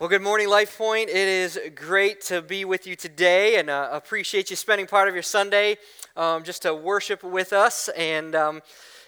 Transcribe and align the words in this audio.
Well, 0.00 0.08
good 0.08 0.22
morning, 0.22 0.48
Life 0.48 0.78
Point. 0.78 1.10
It 1.10 1.14
is 1.14 1.60
great 1.74 2.22
to 2.22 2.40
be 2.40 2.64
with 2.64 2.86
you 2.86 2.96
today 2.96 3.58
and 3.58 3.68
uh, 3.68 3.90
appreciate 3.92 4.48
you 4.48 4.56
spending 4.56 4.86
part 4.86 5.08
of 5.08 5.14
your 5.14 5.22
Sunday 5.22 5.76
um, 6.16 6.42
just 6.42 6.62
to 6.62 6.74
worship 6.74 7.22
with 7.22 7.52
us. 7.52 7.90
And 7.90 8.34
um, 8.34 8.62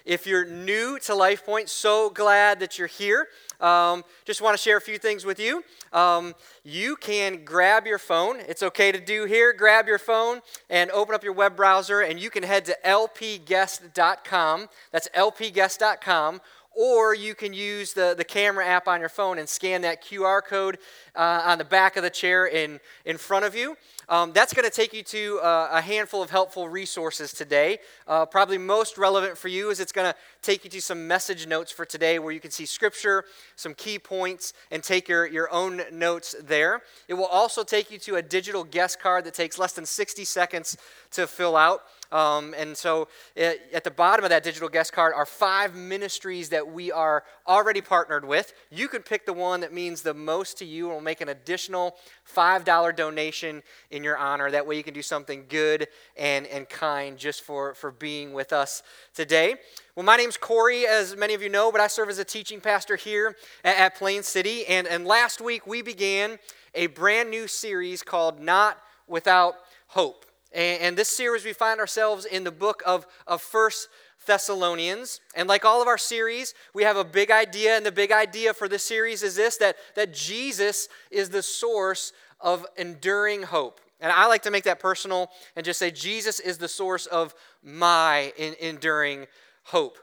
if 0.05 0.27
you're 0.27 0.45
new 0.45 0.99
to 0.99 1.15
Life 1.15 1.47
Point, 1.47 1.69
so 1.69 2.11
glad 2.11 2.59
that 2.59 2.77
you're 2.77 2.87
here. 2.87 3.27
Um, 3.59 4.03
just 4.23 4.39
want 4.39 4.55
to 4.55 4.61
share 4.61 4.77
a 4.77 4.81
few 4.81 4.99
things 4.99 5.25
with 5.25 5.39
you. 5.39 5.63
Um, 5.93 6.35
you 6.63 6.95
can 6.95 7.43
grab 7.43 7.87
your 7.87 7.97
phone. 7.97 8.39
It's 8.41 8.61
okay 8.61 8.91
to 8.91 8.99
do 8.99 9.25
here. 9.25 9.51
Grab 9.51 9.87
your 9.87 9.97
phone 9.97 10.41
and 10.69 10.91
open 10.91 11.15
up 11.15 11.23
your 11.23 11.33
web 11.33 11.55
browser, 11.55 12.01
and 12.01 12.19
you 12.19 12.29
can 12.29 12.43
head 12.43 12.65
to 12.65 12.77
lpguest.com. 12.85 14.69
That's 14.91 15.09
lpguest.com 15.15 16.41
or 16.75 17.13
you 17.13 17.35
can 17.35 17.53
use 17.53 17.93
the, 17.93 18.15
the 18.17 18.23
camera 18.23 18.65
app 18.65 18.87
on 18.87 18.99
your 18.99 19.09
phone 19.09 19.37
and 19.37 19.47
scan 19.47 19.81
that 19.81 20.03
QR 20.03 20.43
code 20.43 20.77
uh, 21.15 21.43
on 21.45 21.57
the 21.57 21.65
back 21.65 21.97
of 21.97 22.03
the 22.03 22.09
chair 22.09 22.47
in, 22.47 22.79
in 23.05 23.17
front 23.17 23.45
of 23.45 23.55
you. 23.55 23.77
Um, 24.09 24.33
that's 24.33 24.53
going 24.53 24.69
to 24.69 24.75
take 24.75 24.93
you 24.93 25.03
to 25.03 25.39
uh, 25.41 25.69
a 25.71 25.81
handful 25.81 26.21
of 26.21 26.29
helpful 26.29 26.67
resources 26.67 27.31
today. 27.31 27.77
Uh, 28.07 28.25
probably 28.25 28.57
most 28.57 28.97
relevant 28.97 29.37
for 29.37 29.47
you 29.47 29.69
is 29.69 29.79
it's 29.79 29.91
going 29.91 30.11
to 30.11 30.17
take 30.41 30.63
you 30.63 30.69
to 30.71 30.81
some 30.81 31.07
message 31.07 31.47
notes 31.47 31.71
for 31.71 31.85
today 31.85 32.19
where 32.19 32.33
you 32.33 32.39
can 32.39 32.51
see 32.51 32.65
scripture, 32.65 33.23
some 33.55 33.73
key 33.73 33.97
points, 33.97 34.53
and 34.71 34.83
take 34.83 35.07
your, 35.07 35.25
your 35.25 35.51
own 35.53 35.81
notes 35.91 36.35
there. 36.43 36.81
It 37.07 37.13
will 37.13 37.27
also 37.27 37.63
take 37.63 37.91
you 37.91 37.97
to 37.99 38.15
a 38.15 38.21
digital 38.21 38.63
guest 38.63 38.99
card 38.99 39.23
that 39.25 39.33
takes 39.33 39.57
less 39.57 39.73
than 39.73 39.85
60 39.85 40.25
seconds 40.25 40.77
to 41.11 41.27
fill 41.27 41.55
out. 41.55 41.83
Um, 42.13 42.53
and 42.55 42.77
so 42.77 43.07
it, 43.35 43.69
at 43.73 43.83
the 43.83 43.89
bottom 43.89 44.23
of 44.23 44.29
that 44.29 44.43
digital 44.43 44.69
guest 44.69 44.93
card 44.93 45.15
are 45.15 45.25
five 45.25 45.75
ministries 45.75 46.49
that 46.49 46.71
we 46.71 46.91
are 46.91 47.23
already 47.47 47.81
partnered 47.81 48.23
with. 48.23 48.53
You 48.69 48.87
can 48.87 49.01
pick 49.01 49.25
the 49.25 49.33
one 49.33 49.61
that 49.61 49.73
means 49.73 50.03
the 50.03 50.13
most 50.13 50.59
to 50.59 50.65
you 50.65 50.85
and 50.85 50.93
we'll 50.93 51.03
make 51.03 51.21
an 51.21 51.29
additional 51.29 51.95
$5 52.31 52.95
donation 52.95 53.63
in 53.89 54.03
your 54.03 54.15
honor. 54.15 54.51
That 54.51 54.67
way 54.67 54.77
you 54.77 54.83
can 54.83 54.93
do 54.93 55.01
something 55.01 55.45
good 55.49 55.87
and, 56.15 56.45
and 56.45 56.69
kind 56.69 57.17
just 57.17 57.41
for, 57.41 57.73
for 57.73 57.89
being 57.89 58.31
with 58.31 58.53
us 58.53 58.83
today. 59.15 59.55
Well, 59.95 60.05
my 60.05 60.15
name's 60.15 60.37
Corey, 60.37 60.85
as 60.85 61.17
many 61.17 61.33
of 61.33 61.41
you 61.41 61.49
know, 61.49 61.71
but 61.71 61.81
I 61.81 61.87
serve 61.87 62.09
as 62.09 62.19
a 62.19 62.25
teaching 62.25 62.61
pastor 62.61 62.95
here 62.95 63.35
at, 63.63 63.77
at 63.77 63.95
Plain 63.95 64.21
City. 64.21 64.67
And, 64.67 64.85
and 64.85 65.07
last 65.07 65.41
week 65.41 65.65
we 65.65 65.81
began 65.81 66.37
a 66.75 66.87
brand 66.87 67.31
new 67.31 67.47
series 67.47 68.03
called 68.03 68.39
Not 68.39 68.77
Without 69.07 69.55
Hope. 69.87 70.27
And, 70.53 70.81
and 70.81 70.97
this 70.97 71.09
series, 71.09 71.43
we 71.43 71.53
find 71.53 71.79
ourselves 71.79 72.25
in 72.25 72.43
the 72.43 72.51
book 72.51 72.83
of, 72.85 73.05
of 73.27 73.41
First 73.41 73.89
Thessalonians. 74.25 75.19
And 75.35 75.49
like 75.49 75.65
all 75.65 75.81
of 75.81 75.87
our 75.87 75.97
series, 75.97 76.53
we 76.73 76.83
have 76.83 76.97
a 76.97 77.03
big 77.03 77.31
idea. 77.31 77.75
And 77.75 77.85
the 77.85 77.91
big 77.91 78.11
idea 78.11 78.53
for 78.53 78.67
this 78.67 78.83
series 78.83 79.23
is 79.23 79.35
this 79.35 79.57
that, 79.57 79.75
that 79.95 80.13
Jesus 80.13 80.87
is 81.11 81.29
the 81.29 81.43
source 81.43 82.13
of 82.39 82.65
enduring 82.77 83.43
hope. 83.43 83.79
And 83.99 84.11
I 84.11 84.27
like 84.27 84.43
to 84.43 84.51
make 84.51 84.65
that 84.65 84.79
personal 84.79 85.29
and 85.55 85.65
just 85.65 85.79
say, 85.79 85.89
Jesus 85.89 86.39
is 86.41 86.57
the 86.57 86.67
source 86.67 87.05
of 87.05 87.33
my 87.63 88.33
in, 88.37 88.53
enduring 88.59 89.27
hope. 89.63 89.97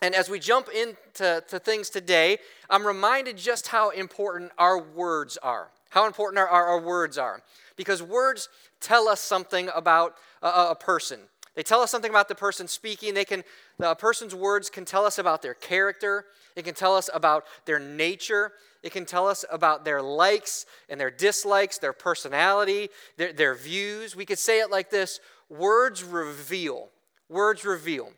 And 0.00 0.14
as 0.14 0.28
we 0.28 0.38
jump 0.38 0.68
into 0.68 1.42
to 1.48 1.58
things 1.58 1.90
today, 1.90 2.38
I'm 2.70 2.86
reminded 2.86 3.36
just 3.36 3.68
how 3.68 3.90
important 3.90 4.52
our 4.58 4.78
words 4.78 5.36
are. 5.38 5.70
How 5.90 6.06
important 6.06 6.38
our, 6.38 6.48
our, 6.48 6.66
our 6.66 6.80
words 6.80 7.18
are. 7.18 7.42
Because 7.76 8.02
words 8.02 8.48
tell 8.80 9.08
us 9.08 9.20
something 9.20 9.68
about 9.74 10.14
a, 10.42 10.70
a 10.70 10.76
person. 10.78 11.20
They 11.54 11.62
tell 11.62 11.80
us 11.80 11.90
something 11.90 12.10
about 12.10 12.28
the 12.28 12.34
person 12.34 12.66
speaking. 12.66 13.14
They 13.14 13.24
can, 13.24 13.44
the 13.78 13.94
person's 13.94 14.34
words 14.34 14.70
can 14.70 14.84
tell 14.84 15.06
us 15.06 15.18
about 15.18 15.42
their 15.42 15.54
character. 15.54 16.26
It 16.56 16.64
can 16.64 16.74
tell 16.74 16.96
us 16.96 17.08
about 17.14 17.44
their 17.64 17.78
nature. 17.78 18.52
It 18.82 18.92
can 18.92 19.06
tell 19.06 19.28
us 19.28 19.44
about 19.50 19.84
their 19.84 20.02
likes 20.02 20.66
and 20.88 21.00
their 21.00 21.10
dislikes, 21.10 21.78
their 21.78 21.92
personality, 21.92 22.90
their, 23.16 23.32
their 23.32 23.54
views. 23.54 24.16
We 24.16 24.26
could 24.26 24.38
say 24.38 24.60
it 24.60 24.70
like 24.70 24.90
this 24.90 25.20
words 25.48 26.02
reveal. 26.02 26.88
Words 27.28 27.64
reveal. 27.64 28.10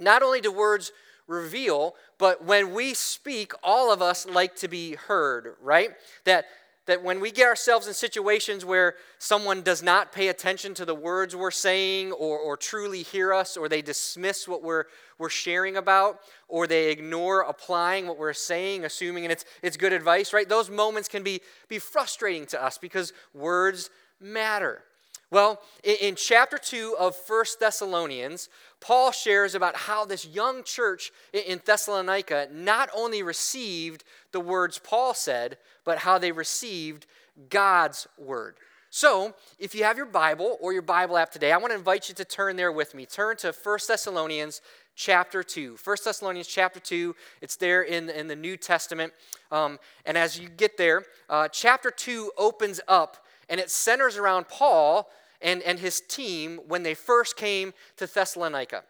Not 0.00 0.22
only 0.22 0.40
do 0.40 0.52
words 0.52 0.92
reveal, 1.26 1.94
but 2.18 2.44
when 2.44 2.74
we 2.74 2.92
speak, 2.94 3.52
all 3.62 3.92
of 3.92 4.02
us 4.02 4.26
like 4.26 4.56
to 4.56 4.68
be 4.68 4.94
heard, 4.94 5.54
right? 5.62 5.90
That 6.24 6.46
that 6.86 7.02
when 7.02 7.20
we 7.20 7.30
get 7.30 7.46
ourselves 7.46 7.86
in 7.86 7.94
situations 7.94 8.64
where 8.64 8.94
someone 9.18 9.62
does 9.62 9.82
not 9.82 10.12
pay 10.12 10.28
attention 10.28 10.74
to 10.74 10.84
the 10.84 10.94
words 10.94 11.34
we're 11.34 11.50
saying 11.50 12.12
or, 12.12 12.38
or 12.38 12.56
truly 12.56 13.02
hear 13.02 13.32
us 13.32 13.56
or 13.56 13.68
they 13.68 13.80
dismiss 13.82 14.46
what 14.46 14.62
we're, 14.62 14.84
we're 15.18 15.30
sharing 15.30 15.76
about 15.76 16.20
or 16.48 16.66
they 16.66 16.90
ignore 16.90 17.40
applying 17.40 18.06
what 18.06 18.18
we're 18.18 18.32
saying 18.32 18.84
assuming 18.84 19.24
and 19.24 19.32
it's, 19.32 19.44
it's 19.62 19.76
good 19.76 19.92
advice 19.92 20.32
right? 20.32 20.48
Those 20.48 20.68
moments 20.68 21.08
can 21.08 21.22
be, 21.22 21.40
be 21.68 21.78
frustrating 21.78 22.46
to 22.46 22.62
us 22.62 22.76
because 22.76 23.12
words 23.32 23.88
matter. 24.20 24.82
Well, 25.30 25.60
in 25.82 26.14
chapter 26.14 26.58
2 26.58 26.96
of 27.00 27.16
First 27.16 27.58
Thessalonians, 27.58 28.48
Paul 28.84 29.12
shares 29.12 29.54
about 29.54 29.76
how 29.76 30.04
this 30.04 30.26
young 30.26 30.62
church 30.62 31.10
in 31.32 31.62
Thessalonica 31.64 32.48
not 32.52 32.90
only 32.94 33.22
received 33.22 34.04
the 34.30 34.40
words 34.40 34.78
Paul 34.78 35.14
said, 35.14 35.56
but 35.84 35.98
how 35.98 36.18
they 36.18 36.32
received 36.32 37.06
God's 37.48 38.06
word. 38.18 38.56
So, 38.90 39.34
if 39.58 39.74
you 39.74 39.84
have 39.84 39.96
your 39.96 40.06
Bible 40.06 40.58
or 40.60 40.74
your 40.74 40.82
Bible 40.82 41.16
app 41.16 41.32
today, 41.32 41.50
I 41.50 41.56
want 41.56 41.72
to 41.72 41.78
invite 41.78 42.10
you 42.10 42.14
to 42.16 42.26
turn 42.26 42.56
there 42.56 42.70
with 42.70 42.94
me. 42.94 43.06
Turn 43.06 43.38
to 43.38 43.54
1 43.54 43.78
Thessalonians 43.88 44.60
chapter 44.94 45.42
2. 45.42 45.78
1 45.82 45.96
Thessalonians 46.04 46.46
chapter 46.46 46.78
2, 46.78 47.16
it's 47.40 47.56
there 47.56 47.82
in, 47.82 48.10
in 48.10 48.28
the 48.28 48.36
New 48.36 48.58
Testament. 48.58 49.14
Um, 49.50 49.78
and 50.04 50.18
as 50.18 50.38
you 50.38 50.50
get 50.50 50.76
there, 50.76 51.04
uh, 51.30 51.48
chapter 51.48 51.90
2 51.90 52.32
opens 52.36 52.82
up 52.86 53.24
and 53.48 53.58
it 53.58 53.70
centers 53.70 54.18
around 54.18 54.48
Paul 54.48 55.10
and, 55.40 55.62
and 55.62 55.78
his 55.78 56.00
team 56.00 56.60
when 56.66 56.82
they 56.82 56.94
first 56.94 57.36
came 57.36 57.72
to 57.96 58.06
Thessalonica. 58.06 58.84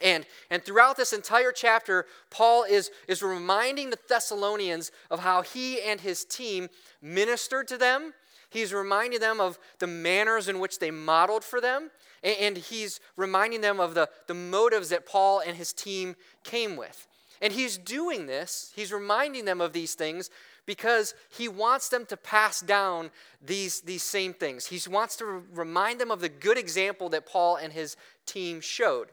And, 0.00 0.26
and 0.50 0.62
throughout 0.62 0.96
this 0.96 1.12
entire 1.12 1.52
chapter, 1.52 2.04
Paul 2.30 2.64
is, 2.64 2.90
is 3.08 3.22
reminding 3.22 3.90
the 3.90 3.98
Thessalonians 4.08 4.90
of 5.10 5.20
how 5.20 5.42
he 5.42 5.80
and 5.80 6.00
his 6.00 6.24
team 6.24 6.68
ministered 7.00 7.66
to 7.68 7.78
them. 7.78 8.12
He's 8.50 8.74
reminding 8.74 9.20
them 9.20 9.40
of 9.40 9.58
the 9.78 9.86
manners 9.86 10.48
in 10.48 10.60
which 10.60 10.78
they 10.78 10.90
modeled 10.90 11.44
for 11.44 11.60
them. 11.60 11.90
And, 12.22 12.36
and 12.40 12.56
he's 12.56 13.00
reminding 13.16 13.62
them 13.62 13.80
of 13.80 13.94
the, 13.94 14.08
the 14.26 14.34
motives 14.34 14.90
that 14.90 15.06
Paul 15.06 15.40
and 15.40 15.56
his 15.56 15.72
team 15.72 16.14
came 16.44 16.76
with. 16.76 17.06
And 17.40 17.52
he's 17.52 17.76
doing 17.76 18.26
this, 18.26 18.72
he's 18.74 18.92
reminding 18.92 19.44
them 19.44 19.60
of 19.60 19.72
these 19.72 19.94
things 19.94 20.30
because 20.66 21.14
he 21.30 21.48
wants 21.48 21.88
them 21.88 22.04
to 22.06 22.16
pass 22.16 22.60
down 22.60 23.10
these, 23.44 23.80
these 23.80 24.02
same 24.02 24.34
things. 24.34 24.66
He 24.66 24.80
wants 24.90 25.16
to 25.16 25.42
remind 25.54 26.00
them 26.00 26.10
of 26.10 26.20
the 26.20 26.28
good 26.28 26.58
example 26.58 27.08
that 27.10 27.26
Paul 27.26 27.56
and 27.56 27.72
his 27.72 27.96
team 28.26 28.60
showed. 28.60 29.08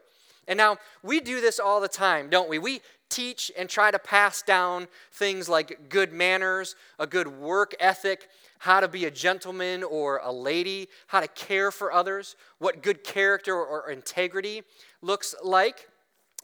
And 0.46 0.56
now, 0.58 0.76
we 1.02 1.20
do 1.20 1.40
this 1.40 1.58
all 1.58 1.80
the 1.80 1.88
time, 1.88 2.28
don't 2.28 2.50
we? 2.50 2.58
We 2.58 2.82
teach 3.08 3.50
and 3.56 3.68
try 3.68 3.90
to 3.90 3.98
pass 3.98 4.42
down 4.42 4.88
things 5.12 5.48
like 5.48 5.88
good 5.88 6.12
manners, 6.12 6.76
a 6.98 7.06
good 7.06 7.28
work 7.28 7.74
ethic, 7.80 8.28
how 8.58 8.80
to 8.80 8.88
be 8.88 9.04
a 9.04 9.10
gentleman 9.10 9.82
or 9.82 10.20
a 10.22 10.32
lady, 10.32 10.88
how 11.06 11.20
to 11.20 11.28
care 11.28 11.70
for 11.70 11.92
others, 11.92 12.36
what 12.58 12.82
good 12.82 13.04
character 13.04 13.54
or 13.54 13.90
integrity 13.90 14.62
looks 15.00 15.34
like. 15.42 15.88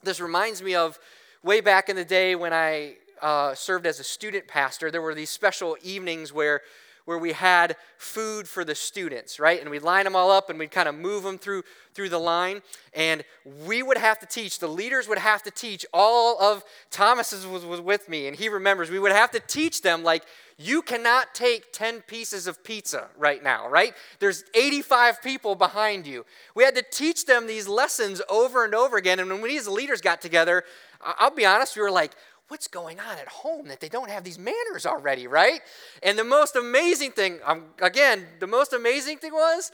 This 0.03 0.21
reminds 0.21 0.63
me 0.63 0.75
of 0.75 0.99
way 1.43 1.61
back 1.61 1.89
in 1.89 1.97
the 1.97 2.05
day 2.05 2.35
when 2.35 2.53
I 2.53 2.97
uh, 3.23 3.55
served 3.55 3.87
as 3.87 4.01
a 4.01 4.05
student 4.05 4.47
pastor, 4.47 4.91
there 4.91 5.03
were 5.03 5.15
these 5.15 5.31
special 5.31 5.77
evenings 5.83 6.33
where 6.33 6.63
where 7.07 7.19
we 7.19 7.33
had 7.33 7.77
food 7.97 8.47
for 8.47 8.65
the 8.65 8.75
students, 8.75 9.41
right? 9.41 9.61
And 9.61 9.69
we'd 9.69 9.83
line 9.83 10.05
them 10.05 10.15
all 10.15 10.31
up 10.31 10.49
and 10.49 10.59
we'd 10.59 10.71
kind 10.71 10.89
of 10.89 10.95
move 10.95 11.25
them 11.25 11.39
through 11.39 11.65
through 11.93 12.09
the 12.09 12.19
line. 12.19 12.63
And 12.95 13.25
we 13.67 13.83
would 13.83 13.99
have 13.99 14.19
to 14.21 14.27
teach, 14.27 14.59
the 14.59 14.69
leaders 14.69 15.09
would 15.09 15.19
have 15.19 15.43
to 15.43 15.51
teach 15.51 15.85
all 15.93 16.41
of 16.41 16.65
Thomas 16.91 17.33
was, 17.33 17.65
was 17.65 17.81
with 17.81 18.09
me, 18.09 18.29
and 18.29 18.37
he 18.37 18.49
remembers, 18.49 18.91
we 18.91 18.99
would 18.99 19.13
have 19.13 19.31
to 19.33 19.41
teach 19.41 19.83
them 19.83 20.05
like 20.05 20.25
you 20.57 20.83
cannot 20.83 21.35
take 21.35 21.73
10 21.73 22.03
pieces 22.03 22.47
of 22.47 22.63
pizza 22.63 23.09
right 23.17 23.43
now, 23.43 23.69
right? 23.69 23.95
There's 24.19 24.45
85 24.55 25.23
people 25.23 25.55
behind 25.55 26.07
you. 26.07 26.25
We 26.55 26.65
had 26.65 26.77
to 26.77 26.83
teach 26.83 27.27
them 27.27 27.47
these 27.47 27.67
lessons 27.67 28.21
over 28.29 28.65
and 28.65 28.75
over 28.75 28.97
again. 28.97 29.19
And 29.21 29.31
when 29.31 29.41
we 29.41 29.57
as 29.57 29.67
leaders 29.67 30.01
got 30.01 30.21
together, 30.21 30.65
I'll 31.01 31.35
be 31.35 31.47
honest, 31.47 31.77
we 31.77 31.83
were 31.83 31.91
like, 31.91 32.13
what's 32.51 32.69
going 32.69 32.99
on 32.99 33.19
at 33.19 33.29
home 33.29 33.69
that 33.69 33.81
they 33.81 33.89
don't 33.89 34.11
have 34.11 34.25
these 34.25 34.39
manners 34.39 34.85
already, 34.85 35.27
right? 35.27 35.61
And 36.03 36.19
the 36.19 36.25
most 36.25 36.57
amazing 36.57 37.13
thing, 37.13 37.39
um, 37.45 37.67
again, 37.81 38.27
the 38.41 38.47
most 38.47 38.73
amazing 38.73 39.19
thing 39.19 39.33
was 39.33 39.71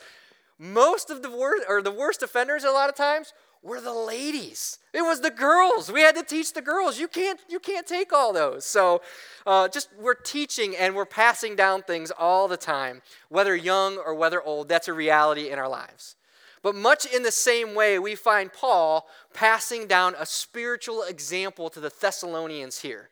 most 0.58 1.11
of 1.11 1.23
the 1.23 1.31
worst 1.31 1.64
or 1.69 1.82
the 1.82 1.90
worst 1.93 2.23
offenders 2.23 2.64
a 2.64 2.70
lot 2.70 2.88
of 2.88 2.94
times 2.94 3.32
were 3.62 3.81
the 3.81 3.93
ladies. 3.93 4.78
It 4.93 5.02
was 5.02 5.20
the 5.20 5.31
girls. 5.31 5.90
We 5.90 6.00
had 6.00 6.14
to 6.17 6.23
teach 6.23 6.52
the 6.52 6.62
girls. 6.62 6.99
You 6.99 7.08
can't 7.08 7.40
you 7.49 7.58
can't 7.58 7.87
take 7.87 8.12
all 8.12 8.32
those. 8.32 8.64
So 8.64 9.02
uh, 9.46 9.69
just 9.69 9.88
we're 9.99 10.14
teaching 10.14 10.76
and 10.76 10.94
we're 10.94 11.06
passing 11.06 11.56
down 11.56 11.82
things 11.82 12.11
all 12.11 12.49
the 12.49 12.56
time, 12.56 13.02
whether 13.28 13.56
young 13.56 13.96
or 13.96 14.14
whether 14.14 14.40
old. 14.40 14.69
That's 14.69 14.88
a 14.88 14.93
reality 14.93 15.50
in 15.50 15.58
our 15.58 15.69
lives. 15.69 16.15
But 16.66 16.74
much 16.74 17.06
in 17.06 17.22
the 17.22 17.30
same 17.30 17.76
way, 17.76 17.96
we 18.00 18.16
find 18.16 18.52
Paul 18.52 19.06
passing 19.32 19.86
down 19.86 20.16
a 20.18 20.26
spiritual 20.26 21.04
example 21.04 21.70
to 21.70 21.78
the 21.78 21.92
Thessalonians 22.00 22.80
here. 22.80 23.10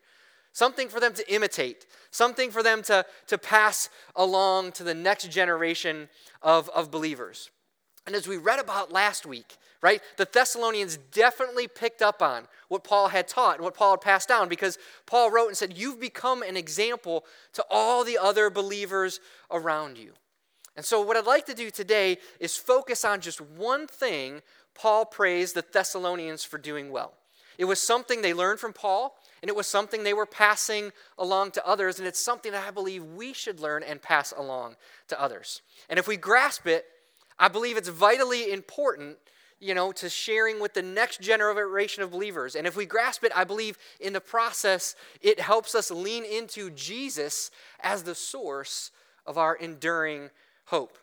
something 0.52 0.88
for 0.88 0.98
them 0.98 1.14
to 1.14 1.32
imitate, 1.32 1.86
something 2.10 2.50
for 2.50 2.64
them 2.64 2.82
to, 2.82 3.06
to 3.28 3.38
pass 3.38 3.90
along 4.16 4.72
to 4.72 4.82
the 4.82 4.92
next 4.92 5.30
generation 5.30 6.08
of, 6.42 6.68
of 6.70 6.90
believers. 6.90 7.52
And 8.08 8.16
as 8.16 8.26
we 8.26 8.38
read 8.38 8.58
about 8.58 8.90
last 8.90 9.24
week, 9.24 9.56
right, 9.80 10.02
the 10.16 10.28
Thessalonians 10.32 10.96
definitely 11.12 11.68
picked 11.68 12.02
up 12.02 12.22
on 12.22 12.48
what 12.66 12.82
Paul 12.82 13.06
had 13.06 13.28
taught 13.28 13.58
and 13.58 13.64
what 13.64 13.76
Paul 13.76 13.92
had 13.92 14.00
passed 14.00 14.28
down 14.28 14.48
because 14.48 14.78
Paul 15.06 15.30
wrote 15.30 15.46
and 15.46 15.56
said, 15.56 15.78
You've 15.78 16.00
become 16.00 16.42
an 16.42 16.56
example 16.56 17.24
to 17.52 17.64
all 17.70 18.02
the 18.02 18.18
other 18.18 18.50
believers 18.50 19.20
around 19.48 19.96
you. 19.96 20.14
And 20.76 20.84
so, 20.84 21.00
what 21.00 21.16
I'd 21.16 21.26
like 21.26 21.46
to 21.46 21.54
do 21.54 21.70
today 21.70 22.18
is 22.40 22.56
focus 22.56 23.04
on 23.04 23.20
just 23.20 23.40
one 23.40 23.86
thing 23.86 24.42
Paul 24.74 25.04
praised 25.04 25.54
the 25.54 25.64
Thessalonians 25.72 26.42
for 26.42 26.58
doing 26.58 26.90
well. 26.90 27.14
It 27.58 27.66
was 27.66 27.80
something 27.80 28.22
they 28.22 28.34
learned 28.34 28.58
from 28.58 28.72
Paul, 28.72 29.16
and 29.42 29.48
it 29.48 29.56
was 29.56 29.66
something 29.66 30.02
they 30.02 30.12
were 30.12 30.26
passing 30.26 30.90
along 31.18 31.52
to 31.52 31.66
others, 31.66 31.98
and 31.98 32.08
it's 32.08 32.18
something 32.18 32.52
that 32.52 32.66
I 32.66 32.72
believe 32.72 33.04
we 33.04 33.32
should 33.32 33.60
learn 33.60 33.82
and 33.84 34.02
pass 34.02 34.32
along 34.36 34.76
to 35.08 35.20
others. 35.20 35.62
And 35.88 35.98
if 35.98 36.08
we 36.08 36.16
grasp 36.16 36.66
it, 36.66 36.86
I 37.38 37.48
believe 37.48 37.76
it's 37.76 37.88
vitally 37.88 38.52
important, 38.52 39.18
you 39.60 39.74
know, 39.74 39.92
to 39.92 40.08
sharing 40.08 40.60
with 40.60 40.74
the 40.74 40.82
next 40.82 41.20
generation 41.20 42.02
of 42.02 42.10
believers. 42.10 42.56
And 42.56 42.66
if 42.66 42.76
we 42.76 42.86
grasp 42.86 43.22
it, 43.22 43.32
I 43.34 43.44
believe 43.44 43.78
in 44.00 44.12
the 44.12 44.20
process, 44.20 44.96
it 45.20 45.38
helps 45.38 45.74
us 45.74 45.90
lean 45.90 46.24
into 46.24 46.70
Jesus 46.70 47.50
as 47.80 48.02
the 48.02 48.14
source 48.14 48.90
of 49.26 49.38
our 49.38 49.54
enduring 49.54 50.30
hope. 50.66 50.98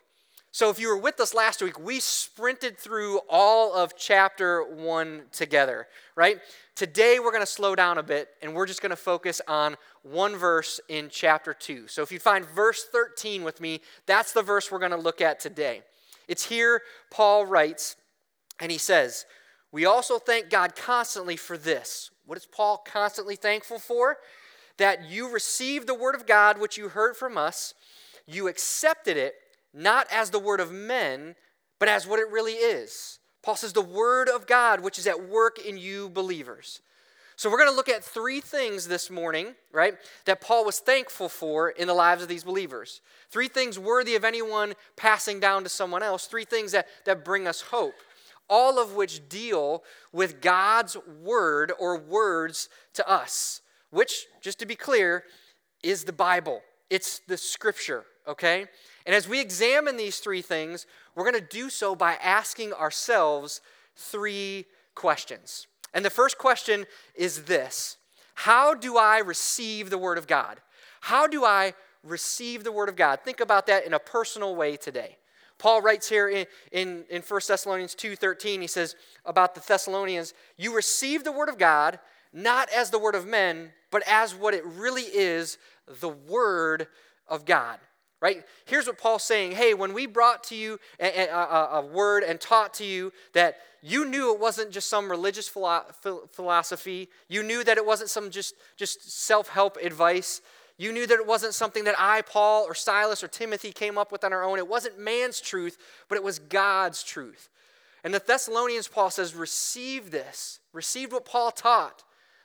So, 0.54 0.68
if 0.68 0.78
you 0.78 0.88
were 0.88 0.98
with 0.98 1.18
us 1.18 1.32
last 1.32 1.62
week, 1.62 1.80
we 1.80 1.98
sprinted 1.98 2.76
through 2.76 3.20
all 3.30 3.74
of 3.74 3.96
chapter 3.96 4.62
one 4.62 5.22
together, 5.32 5.88
right? 6.14 6.40
Today, 6.74 7.18
we're 7.18 7.30
going 7.30 7.40
to 7.42 7.46
slow 7.46 7.74
down 7.74 7.96
a 7.96 8.02
bit 8.02 8.28
and 8.42 8.54
we're 8.54 8.66
just 8.66 8.82
going 8.82 8.90
to 8.90 8.96
focus 8.96 9.40
on 9.48 9.78
one 10.02 10.36
verse 10.36 10.78
in 10.90 11.08
chapter 11.10 11.54
two. 11.54 11.88
So, 11.88 12.02
if 12.02 12.12
you 12.12 12.18
find 12.18 12.44
verse 12.44 12.84
13 12.84 13.44
with 13.44 13.62
me, 13.62 13.80
that's 14.04 14.34
the 14.34 14.42
verse 14.42 14.70
we're 14.70 14.78
going 14.78 14.90
to 14.90 14.98
look 14.98 15.22
at 15.22 15.40
today. 15.40 15.80
It's 16.28 16.44
here 16.44 16.82
Paul 17.10 17.46
writes, 17.46 17.96
and 18.60 18.70
he 18.70 18.76
says, 18.76 19.24
We 19.72 19.86
also 19.86 20.18
thank 20.18 20.50
God 20.50 20.76
constantly 20.76 21.36
for 21.36 21.56
this. 21.56 22.10
What 22.26 22.36
is 22.36 22.44
Paul 22.44 22.84
constantly 22.86 23.36
thankful 23.36 23.78
for? 23.78 24.18
That 24.76 25.08
you 25.08 25.30
received 25.30 25.86
the 25.86 25.94
word 25.94 26.14
of 26.14 26.26
God 26.26 26.60
which 26.60 26.76
you 26.76 26.90
heard 26.90 27.16
from 27.16 27.38
us, 27.38 27.72
you 28.26 28.48
accepted 28.48 29.16
it 29.16 29.34
not 29.74 30.06
as 30.10 30.30
the 30.30 30.38
word 30.38 30.60
of 30.60 30.72
men, 30.72 31.34
but 31.78 31.88
as 31.88 32.06
what 32.06 32.20
it 32.20 32.30
really 32.30 32.52
is. 32.52 33.18
Paul 33.42 33.56
says, 33.56 33.72
the 33.72 33.82
word 33.82 34.28
of 34.28 34.46
God, 34.46 34.80
which 34.80 34.98
is 34.98 35.06
at 35.06 35.28
work 35.28 35.58
in 35.58 35.76
you 35.76 36.08
believers. 36.10 36.80
So 37.34 37.50
we're 37.50 37.58
going 37.58 37.70
to 37.70 37.76
look 37.76 37.88
at 37.88 38.04
three 38.04 38.40
things 38.40 38.86
this 38.86 39.10
morning, 39.10 39.54
right, 39.72 39.94
that 40.26 40.40
Paul 40.40 40.64
was 40.64 40.78
thankful 40.78 41.28
for 41.28 41.70
in 41.70 41.88
the 41.88 41.94
lives 41.94 42.22
of 42.22 42.28
these 42.28 42.44
believers. 42.44 43.00
Three 43.30 43.48
things 43.48 43.78
worthy 43.78 44.14
of 44.14 44.24
anyone 44.24 44.74
passing 44.96 45.40
down 45.40 45.64
to 45.64 45.68
someone 45.68 46.02
else. 46.02 46.26
Three 46.26 46.44
things 46.44 46.72
that, 46.72 46.86
that 47.04 47.24
bring 47.24 47.48
us 47.48 47.62
hope. 47.62 47.94
All 48.48 48.78
of 48.78 48.94
which 48.94 49.28
deal 49.28 49.82
with 50.12 50.40
God's 50.40 50.96
word 51.22 51.72
or 51.78 51.98
words 51.98 52.68
to 52.94 53.08
us, 53.08 53.62
which, 53.90 54.26
just 54.40 54.58
to 54.58 54.66
be 54.66 54.76
clear, 54.76 55.24
is 55.82 56.04
the 56.04 56.12
Bible. 56.12 56.60
It's 56.90 57.20
the 57.26 57.38
scripture, 57.38 58.04
okay? 58.28 58.66
And 59.06 59.14
as 59.14 59.28
we 59.28 59.40
examine 59.40 59.96
these 59.96 60.18
three 60.18 60.42
things, 60.42 60.86
we're 61.14 61.30
going 61.30 61.42
to 61.42 61.56
do 61.56 61.70
so 61.70 61.94
by 61.94 62.14
asking 62.14 62.72
ourselves 62.72 63.60
three 63.96 64.66
questions. 64.94 65.66
And 65.94 66.04
the 66.04 66.10
first 66.10 66.38
question 66.38 66.86
is 67.14 67.44
this 67.44 67.96
How 68.34 68.74
do 68.74 68.96
I 68.96 69.18
receive 69.18 69.90
the 69.90 69.98
Word 69.98 70.18
of 70.18 70.26
God? 70.26 70.60
How 71.00 71.26
do 71.26 71.44
I 71.44 71.74
receive 72.04 72.64
the 72.64 72.72
Word 72.72 72.88
of 72.88 72.96
God? 72.96 73.20
Think 73.24 73.40
about 73.40 73.66
that 73.66 73.86
in 73.86 73.94
a 73.94 73.98
personal 73.98 74.54
way 74.54 74.76
today. 74.76 75.16
Paul 75.58 75.82
writes 75.82 76.08
here 76.08 76.28
in, 76.28 76.46
in, 76.72 77.04
in 77.08 77.22
1 77.22 77.40
Thessalonians 77.46 77.94
2.13, 77.94 78.60
he 78.60 78.66
says 78.66 78.96
about 79.24 79.54
the 79.54 79.60
Thessalonians, 79.60 80.34
you 80.56 80.74
receive 80.74 81.22
the 81.22 81.30
Word 81.30 81.48
of 81.48 81.58
God 81.58 81.98
not 82.32 82.68
as 82.70 82.90
the 82.90 82.98
Word 82.98 83.14
of 83.14 83.26
men, 83.26 83.72
but 83.90 84.02
as 84.08 84.34
what 84.34 84.54
it 84.54 84.64
really 84.64 85.02
is, 85.02 85.58
the 86.00 86.08
Word 86.08 86.88
of 87.28 87.44
God 87.44 87.78
right? 88.22 88.44
Here's 88.64 88.86
what 88.86 88.96
Paul's 88.96 89.24
saying 89.24 89.52
Hey, 89.52 89.74
when 89.74 89.92
we 89.92 90.06
brought 90.06 90.44
to 90.44 90.54
you 90.54 90.78
a, 90.98 91.26
a, 91.26 91.68
a, 91.80 91.86
word 91.86 92.22
and 92.22 92.40
taught 92.40 92.72
to 92.74 92.84
you 92.84 93.12
that 93.34 93.58
you 93.82 94.06
knew 94.06 94.32
it 94.32 94.40
wasn't 94.40 94.70
just 94.70 94.88
some 94.88 95.10
religious 95.10 95.48
philosophy, 95.48 97.08
you 97.28 97.42
knew 97.42 97.64
that 97.64 97.76
it 97.76 97.84
wasn't 97.84 98.08
some 98.08 98.30
just, 98.30 98.54
just 98.76 99.12
self 99.12 99.48
help 99.48 99.76
advice. 99.76 100.40
You 100.78 100.92
knew 100.92 101.06
that 101.06 101.18
it 101.18 101.26
wasn't 101.26 101.52
something 101.52 101.84
that 101.84 101.96
I, 101.98 102.22
Paul, 102.22 102.64
or 102.64 102.74
Silas, 102.74 103.22
or 103.22 103.28
Timothy 103.28 103.72
came 103.72 103.98
up 103.98 104.10
with 104.10 104.24
on 104.24 104.32
our 104.32 104.42
own. 104.42 104.58
It 104.58 104.68
wasn't 104.68 104.98
man's 104.98 105.40
truth, 105.40 105.76
but 106.08 106.16
it 106.16 106.24
was 106.24 106.38
God's 106.38 107.02
truth. 107.02 107.50
And 108.04 108.14
the 108.14 108.22
Thessalonians, 108.24 108.88
Paul 108.88 109.10
says, 109.10 109.34
receive 109.34 110.10
this. 110.10 110.60
Receive 110.72 111.12
what 111.12 111.24
Paul 111.24 111.50
taught 111.50 112.02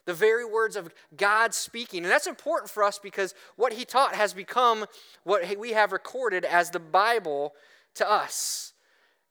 the 0.07 0.13
very 0.13 0.45
words 0.45 0.77
of 0.77 0.91
God 1.15 1.53
speaking. 1.53 2.03
And 2.03 2.11
that's 2.11 2.27
important 2.27 2.71
for 2.71 2.81
us 2.81 2.97
because 2.97 3.35
what 3.57 3.73
he 3.73 3.83
taught 3.85 4.15
has 4.15 4.33
become 4.33 4.85
what 5.23 5.57
we 5.57 5.73
have 5.73 5.91
recorded 5.91 6.45
as 6.45 6.71
the 6.71 6.79
Bible 6.79 7.53
to 7.95 8.09
us. 8.09 8.73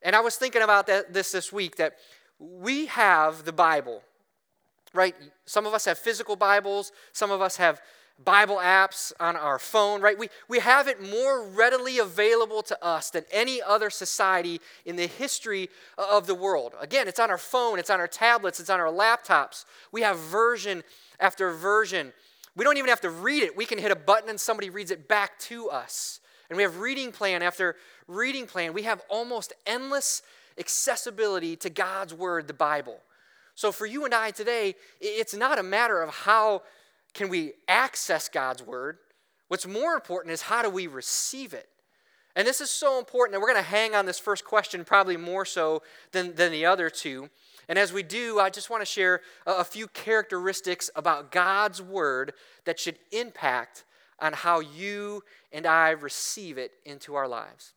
And 0.02 0.14
I 0.14 0.20
was 0.20 0.36
thinking 0.36 0.62
about 0.62 0.86
that, 0.86 1.14
this 1.14 1.32
this 1.32 1.50
week 1.50 1.76
that 1.76 1.94
we 2.38 2.86
have 2.86 3.46
the 3.46 3.52
Bible, 3.52 4.02
right? 4.92 5.16
Some 5.46 5.64
of 5.64 5.72
us 5.72 5.86
have 5.86 5.96
physical 5.96 6.36
Bibles, 6.36 6.92
some 7.12 7.30
of 7.30 7.40
us 7.40 7.56
have 7.56 7.80
Bible 8.24 8.56
apps 8.56 9.12
on 9.20 9.36
our 9.36 9.58
phone, 9.58 10.00
right? 10.00 10.18
We, 10.18 10.30
we 10.48 10.58
have 10.60 10.88
it 10.88 11.02
more 11.02 11.46
readily 11.46 11.98
available 11.98 12.62
to 12.62 12.84
us 12.84 13.10
than 13.10 13.24
any 13.30 13.60
other 13.60 13.90
society 13.90 14.60
in 14.86 14.96
the 14.96 15.06
history 15.06 15.68
of 15.98 16.26
the 16.26 16.34
world. 16.34 16.72
Again, 16.80 17.08
it's 17.08 17.20
on 17.20 17.30
our 17.30 17.38
phone, 17.38 17.78
it's 17.78 17.90
on 17.90 18.00
our 18.00 18.08
tablets, 18.08 18.58
it's 18.58 18.70
on 18.70 18.80
our 18.80 18.90
laptops. 18.90 19.66
We 19.92 20.00
have 20.00 20.18
version 20.18 20.82
after 21.20 21.52
version. 21.52 22.12
We 22.56 22.64
don't 22.64 22.78
even 22.78 22.88
have 22.88 23.02
to 23.02 23.10
read 23.10 23.42
it. 23.42 23.54
We 23.54 23.66
can 23.66 23.78
hit 23.78 23.90
a 23.90 23.96
button 23.96 24.30
and 24.30 24.40
somebody 24.40 24.70
reads 24.70 24.90
it 24.90 25.08
back 25.08 25.38
to 25.40 25.68
us. 25.68 26.20
And 26.48 26.56
we 26.56 26.62
have 26.62 26.78
reading 26.78 27.12
plan 27.12 27.42
after 27.42 27.76
reading 28.08 28.46
plan. 28.46 28.72
We 28.72 28.82
have 28.82 29.02
almost 29.10 29.52
endless 29.66 30.22
accessibility 30.58 31.54
to 31.56 31.68
God's 31.68 32.14
Word, 32.14 32.46
the 32.46 32.54
Bible. 32.54 32.98
So 33.54 33.72
for 33.72 33.84
you 33.84 34.04
and 34.04 34.14
I 34.14 34.30
today, 34.30 34.74
it's 35.00 35.34
not 35.34 35.58
a 35.58 35.62
matter 35.62 36.02
of 36.02 36.10
how 36.10 36.62
can 37.16 37.30
we 37.30 37.54
access 37.66 38.28
God's 38.28 38.62
word? 38.62 38.98
What's 39.48 39.66
more 39.66 39.94
important 39.94 40.32
is 40.32 40.42
how 40.42 40.62
do 40.62 40.68
we 40.68 40.86
receive 40.86 41.54
it? 41.54 41.68
And 42.36 42.46
this 42.46 42.60
is 42.60 42.70
so 42.70 42.98
important, 42.98 43.34
and 43.34 43.40
we're 43.40 43.50
going 43.50 43.64
to 43.64 43.70
hang 43.70 43.94
on 43.94 44.04
this 44.04 44.18
first 44.18 44.44
question 44.44 44.84
probably 44.84 45.16
more 45.16 45.46
so 45.46 45.82
than, 46.12 46.34
than 46.34 46.52
the 46.52 46.66
other 46.66 46.90
two. 46.90 47.30
And 47.68 47.78
as 47.78 47.90
we 47.90 48.02
do, 48.02 48.38
I 48.38 48.50
just 48.50 48.68
want 48.68 48.82
to 48.82 48.86
share 48.86 49.22
a, 49.46 49.52
a 49.54 49.64
few 49.64 49.88
characteristics 49.88 50.90
about 50.94 51.32
God's 51.32 51.80
word 51.80 52.34
that 52.66 52.78
should 52.78 52.98
impact 53.10 53.84
on 54.20 54.34
how 54.34 54.60
you 54.60 55.22
and 55.52 55.64
I 55.64 55.90
receive 55.90 56.58
it 56.58 56.72
into 56.84 57.14
our 57.14 57.26
lives. 57.26 57.72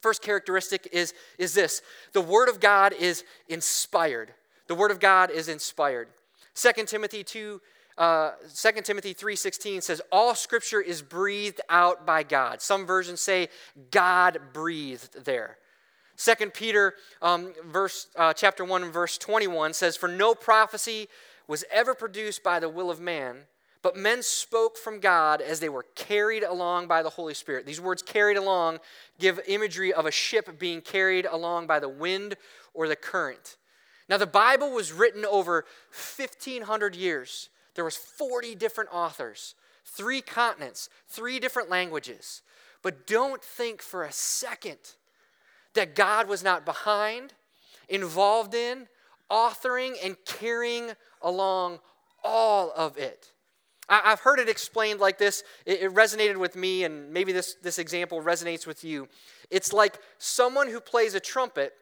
First 0.00 0.22
characteristic 0.22 0.88
is, 0.90 1.12
is 1.38 1.52
this 1.52 1.82
the 2.14 2.22
word 2.22 2.48
of 2.48 2.60
God 2.60 2.94
is 2.98 3.24
inspired. 3.46 4.32
The 4.68 4.74
word 4.74 4.90
of 4.90 5.00
God 5.00 5.30
is 5.30 5.48
inspired. 5.48 6.08
2 6.54 6.86
Timothy 6.86 7.22
2 7.22 7.60
uh, 8.00 8.32
2 8.56 8.80
Timothy 8.80 9.12
3.16 9.12 9.82
says, 9.82 10.00
all 10.10 10.34
scripture 10.34 10.80
is 10.80 11.02
breathed 11.02 11.60
out 11.68 12.06
by 12.06 12.22
God. 12.22 12.62
Some 12.62 12.86
versions 12.86 13.20
say 13.20 13.50
God 13.90 14.40
breathed 14.54 15.26
there. 15.26 15.58
2 16.16 16.50
Peter 16.50 16.94
um, 17.20 17.52
verse, 17.66 18.06
uh, 18.16 18.32
chapter 18.32 18.64
1 18.64 18.90
verse 18.90 19.18
21 19.18 19.74
says, 19.74 19.98
For 19.98 20.08
no 20.08 20.34
prophecy 20.34 21.08
was 21.46 21.62
ever 21.70 21.94
produced 21.94 22.42
by 22.42 22.58
the 22.58 22.70
will 22.70 22.90
of 22.90 23.00
man, 23.00 23.40
but 23.82 23.96
men 23.96 24.22
spoke 24.22 24.78
from 24.78 25.00
God 25.00 25.42
as 25.42 25.60
they 25.60 25.68
were 25.68 25.84
carried 25.94 26.42
along 26.42 26.88
by 26.88 27.02
the 27.02 27.10
Holy 27.10 27.34
Spirit. 27.34 27.66
These 27.66 27.82
words 27.82 28.00
carried 28.02 28.38
along 28.38 28.78
give 29.18 29.40
imagery 29.46 29.92
of 29.92 30.06
a 30.06 30.10
ship 30.10 30.58
being 30.58 30.80
carried 30.80 31.26
along 31.26 31.66
by 31.66 31.78
the 31.78 31.88
wind 31.88 32.36
or 32.72 32.88
the 32.88 32.96
current. 32.96 33.56
Now 34.08 34.16
the 34.16 34.26
Bible 34.26 34.70
was 34.70 34.90
written 34.90 35.26
over 35.26 35.66
1500 35.90 36.96
years. 36.96 37.50
There 37.80 37.84
was 37.86 37.96
40 37.96 38.56
different 38.56 38.90
authors, 38.92 39.54
three 39.86 40.20
continents, 40.20 40.90
three 41.08 41.40
different 41.40 41.70
languages. 41.70 42.42
But 42.82 43.06
don't 43.06 43.42
think 43.42 43.80
for 43.80 44.04
a 44.04 44.12
second 44.12 44.76
that 45.72 45.94
God 45.94 46.28
was 46.28 46.44
not 46.44 46.66
behind, 46.66 47.32
involved 47.88 48.52
in, 48.52 48.86
authoring, 49.30 49.94
and 50.04 50.18
carrying 50.26 50.90
along 51.22 51.78
all 52.22 52.70
of 52.76 52.98
it. 52.98 53.32
I've 53.88 54.20
heard 54.20 54.40
it 54.40 54.50
explained 54.50 55.00
like 55.00 55.16
this. 55.16 55.42
It 55.64 55.90
resonated 55.94 56.36
with 56.36 56.56
me, 56.56 56.84
and 56.84 57.10
maybe 57.10 57.32
this, 57.32 57.56
this 57.62 57.78
example 57.78 58.20
resonates 58.20 58.66
with 58.66 58.84
you. 58.84 59.08
It's 59.50 59.72
like 59.72 59.98
someone 60.18 60.68
who 60.68 60.80
plays 60.82 61.14
a 61.14 61.20
trumpet 61.20 61.72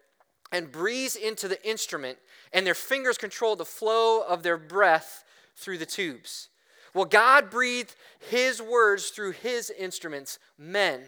and 0.53 0.71
breathes 0.71 1.17
into 1.17 1.49
the 1.49 1.61
instrument, 1.69 2.19
and 2.53 2.65
their 2.65 2.77
fingers 2.77 3.19
control 3.19 3.57
the 3.57 3.65
flow 3.65 4.23
of 4.23 4.45
their 4.45 4.59
breath 4.59 5.25
through 5.59 5.79
the 5.79 5.87
tubes. 5.87 6.49
Well, 6.95 7.05
God 7.05 7.51
breathed 7.51 7.95
his 8.19 8.63
words 8.63 9.11
through 9.11 9.33
his 9.33 9.71
instruments, 9.71 10.39
men, 10.57 11.03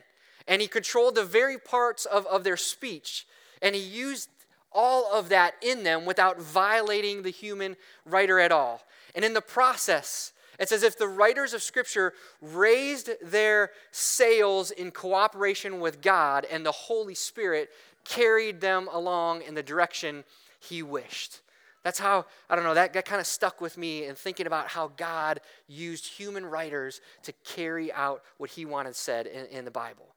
and 0.47 0.61
he 0.61 0.69
controlled 0.69 1.14
the 1.14 1.25
very 1.25 1.59
parts 1.59 2.04
of, 2.04 2.26
of 2.26 2.45
their 2.45 2.57
speech, 2.57 3.26
and 3.62 3.75
he 3.75 3.80
used 3.80 4.28
all 4.73 5.12
of 5.12 5.28
that 5.30 5.54
in 5.62 5.83
them 5.83 6.04
without 6.04 6.40
violating 6.40 7.23
the 7.23 7.30
human 7.30 7.76
writer 8.04 8.38
at 8.38 8.52
all. 8.52 8.83
And 9.14 9.25
in 9.25 9.35
the 9.35 9.40
process, 9.40 10.33
it's 10.59 10.73
as 10.73 10.83
if 10.83 10.99
the 10.99 11.09
writers 11.09 11.54
of 11.54 11.62
Scripture 11.62 12.12
raised 12.40 13.11
their 13.23 13.71
sails 13.90 14.71
in 14.71 14.90
cooperation 14.90 15.80
with 15.80 16.02
God, 16.02 16.47
and 16.50 16.64
the 16.64 16.73
Holy 16.73 17.14
Spirit 17.14 17.71
carried 18.04 18.61
them 18.61 18.88
along 18.92 19.42
in 19.42 19.54
the 19.54 19.62
direction 19.62 20.25
He 20.61 20.83
wished. 20.83 21.40
That's 21.82 21.99
how, 21.99 22.26
I 22.49 22.56
don't 22.56 22.64
know, 22.64 22.75
that, 22.75 22.92
that 22.92 23.06
kind 23.06 23.20
of 23.20 23.26
stuck 23.26 23.60
with 23.60 23.78
me 23.78 24.04
in 24.04 24.14
thinking 24.14 24.46
about 24.46 24.68
how 24.68 24.88
God 24.96 25.40
used 25.66 26.06
human 26.06 26.44
writers 26.44 27.00
to 27.22 27.32
carry 27.44 27.92
out 27.92 28.22
what 28.37 28.50
He 28.50 28.66
wanted 28.66 28.96
said 28.96 29.26
in, 29.26 29.46
in 29.46 29.64
the 29.64 29.70
Bible. 29.70 30.14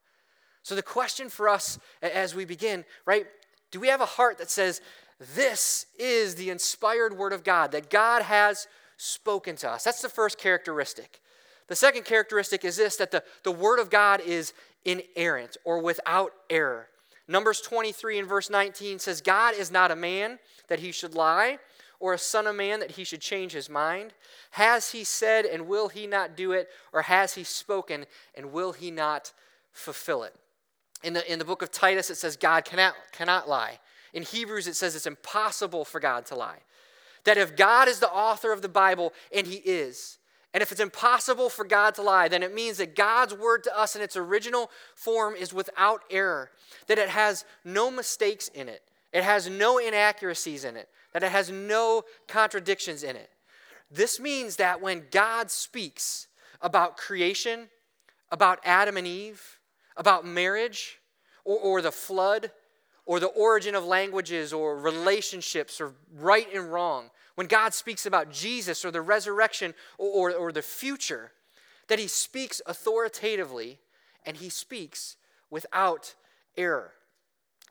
So, 0.62 0.76
the 0.76 0.84
question 0.84 1.30
for 1.30 1.48
us 1.50 1.80
as 2.02 2.36
we 2.36 2.46
begin, 2.46 2.86
right, 3.06 3.26
do 3.72 3.80
we 3.80 3.88
have 3.88 4.02
a 4.02 4.06
heart 4.06 4.38
that 4.38 4.50
says, 4.50 4.82
This 5.36 5.86
is 5.98 6.36
the 6.36 6.50
inspired 6.50 7.18
word 7.18 7.34
of 7.34 7.44
God, 7.44 7.72
that 7.72 7.90
God 7.90 8.24
has 8.24 8.68
spoken 8.98 9.56
to 9.58 9.70
us? 9.70 9.84
That's 9.84 10.02
the 10.02 10.10
first 10.10 10.38
characteristic. 10.38 11.22
The 11.68 11.76
second 11.76 12.04
characteristic 12.04 12.66
is 12.66 12.76
this 12.76 12.98
that 12.98 13.12
the, 13.12 13.24
the 13.44 13.52
word 13.52 13.80
of 13.80 13.90
God 13.90 14.22
is 14.22 14.54
inerrant 14.86 15.58
or 15.64 15.80
without 15.80 16.34
error. 16.50 16.88
Numbers 17.34 17.62
23 17.62 18.20
and 18.20 18.30
verse 18.30 18.52
19 18.52 19.00
says, 19.00 19.20
God 19.20 19.56
is 19.56 19.72
not 19.72 19.90
a 19.90 19.96
man 19.96 20.38
that 20.68 20.82
he 20.82 20.92
should 20.92 21.16
lie, 21.16 21.58
or 22.00 22.14
a 22.14 22.18
son 22.20 22.46
of 22.46 22.56
man 22.56 22.80
that 22.80 22.92
he 22.92 23.04
should 23.04 23.22
change 23.22 23.54
his 23.54 23.72
mind. 23.72 24.14
Has 24.52 24.92
he 24.92 25.04
said, 25.04 25.44
and 25.44 25.68
will 25.68 25.88
he 25.88 26.06
not 26.06 26.38
do 26.38 26.52
it? 26.52 26.70
Or 26.94 27.02
has 27.02 27.34
he 27.34 27.44
spoken, 27.44 28.06
and 28.36 28.52
will 28.52 28.74
he 28.74 28.92
not 28.92 29.34
fulfill 29.72 30.22
it? 30.22 30.36
In 31.04 31.14
the, 31.14 31.32
in 31.32 31.40
the 31.40 31.46
book 31.46 31.64
of 31.64 31.72
Titus, 31.72 32.12
it 32.12 32.18
says 32.18 32.38
God 32.38 32.66
cannot, 32.66 32.94
cannot 33.12 33.50
lie. 33.50 33.80
In 34.14 34.22
Hebrews, 34.22 34.68
it 34.68 34.76
says 34.76 34.96
it's 34.96 35.08
impossible 35.08 35.86
for 35.86 36.00
God 36.00 36.28
to 36.28 36.36
lie. 36.36 36.60
That 37.24 37.40
if 37.40 37.56
God 37.56 37.88
is 37.88 37.98
the 37.98 38.12
author 38.12 38.52
of 38.52 38.62
the 38.62 38.70
Bible, 38.70 39.12
and 39.36 39.48
He 39.48 39.56
is, 39.56 40.20
and 40.54 40.62
if 40.62 40.72
it's 40.72 40.82
impossible 40.82 41.50
for 41.50 41.66
God 41.66 41.96
to 41.96 42.04
lie, 42.04 42.28
then 42.28 42.44
it 42.44 42.54
means 42.54 42.78
that 42.78 42.96
God's 42.96 43.34
word 43.34 43.64
to 43.64 43.78
us 43.78 43.96
in 43.96 44.04
its 44.04 44.16
original 44.16 44.70
form 44.96 45.36
is 45.36 45.52
without 45.52 46.02
error, 46.12 46.52
that 46.88 47.00
it 47.00 47.10
has 47.10 47.44
no 47.66 47.90
mistakes 47.90 48.50
in 48.50 48.70
it, 48.70 48.84
it 49.12 49.24
has 49.24 49.50
no 49.50 49.80
inaccuracies 49.80 50.64
in 50.64 50.78
it, 50.78 50.90
that 51.12 51.24
it 51.24 51.32
has 51.32 51.50
no 51.50 52.04
contradictions 52.28 53.04
in 53.04 53.16
it. 53.16 53.30
This 53.90 54.20
means 54.20 54.58
that 54.58 54.82
when 54.82 55.06
God 55.12 55.50
speaks 55.50 56.28
about 56.62 56.98
creation, 56.98 57.68
about 58.32 58.60
Adam 58.64 58.96
and 58.98 59.08
Eve, 59.08 59.60
about 59.98 60.26
marriage 60.26 61.00
or, 61.46 61.58
or 61.58 61.82
the 61.82 61.92
flood 61.92 62.52
or 63.06 63.20
the 63.20 63.28
origin 63.28 63.76
of 63.76 63.86
languages 63.86 64.54
or 64.54 64.78
relationships 64.78 65.82
or 65.82 65.94
right 66.16 66.48
and 66.54 66.72
wrong, 66.72 67.10
when 67.36 67.48
God 67.48 67.74
speaks 67.74 68.06
about 68.06 68.32
Jesus 68.32 68.86
or 68.86 68.92
the 68.92 69.02
resurrection 69.02 69.74
or, 69.98 70.32
or, 70.32 70.36
or 70.36 70.52
the 70.52 70.62
future, 70.62 71.32
that 71.88 72.00
he 72.00 72.08
speaks 72.08 72.62
authoritatively 72.66 73.80
and 74.26 74.38
he 74.38 74.50
speaks 74.50 75.18
without 75.50 76.16
error. 76.58 76.94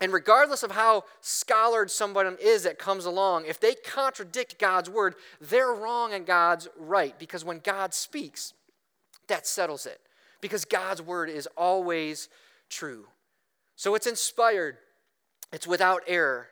And 0.01 0.11
regardless 0.11 0.63
of 0.63 0.71
how 0.71 1.05
scholared 1.21 1.89
someone 1.89 2.37
is 2.41 2.63
that 2.63 2.79
comes 2.79 3.05
along, 3.05 3.45
if 3.45 3.59
they 3.59 3.75
contradict 3.75 4.59
God's 4.59 4.89
word, 4.89 5.15
they're 5.39 5.73
wrong 5.73 6.13
and 6.13 6.25
God's 6.25 6.67
right. 6.77 7.17
Because 7.17 7.45
when 7.45 7.59
God 7.59 7.93
speaks, 7.93 8.53
that 9.27 9.47
settles 9.47 9.85
it 9.85 10.01
because 10.41 10.65
God's 10.65 11.01
word 11.01 11.29
is 11.29 11.47
always 11.55 12.27
true. 12.69 13.07
So 13.77 13.95
it's 13.95 14.07
inspired, 14.07 14.77
it's 15.53 15.65
without 15.65 16.03
error. 16.05 16.47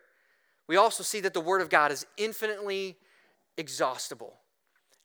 We 0.68 0.78
also 0.78 1.04
see 1.04 1.20
that 1.22 1.34
the 1.34 1.42
word 1.42 1.62
of 1.62 1.70
God 1.70 1.92
is 1.92 2.06
infinitely 2.18 2.98
exhaustible. 3.58 4.38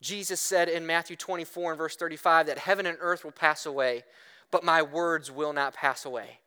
Jesus 0.00 0.40
said 0.40 0.68
in 0.68 0.86
Matthew 0.86 1.16
24 1.16 1.72
and 1.72 1.78
verse 1.78 1.96
35 1.96 2.46
that 2.46 2.58
heaven 2.58 2.86
and 2.86 2.98
earth 3.00 3.24
will 3.24 3.32
pass 3.32 3.66
away, 3.66 4.04
but 4.50 4.64
my 4.64 4.82
words 4.82 5.30
will 5.30 5.52
not 5.52 5.74
pass 5.74 6.04
away. 6.04 6.40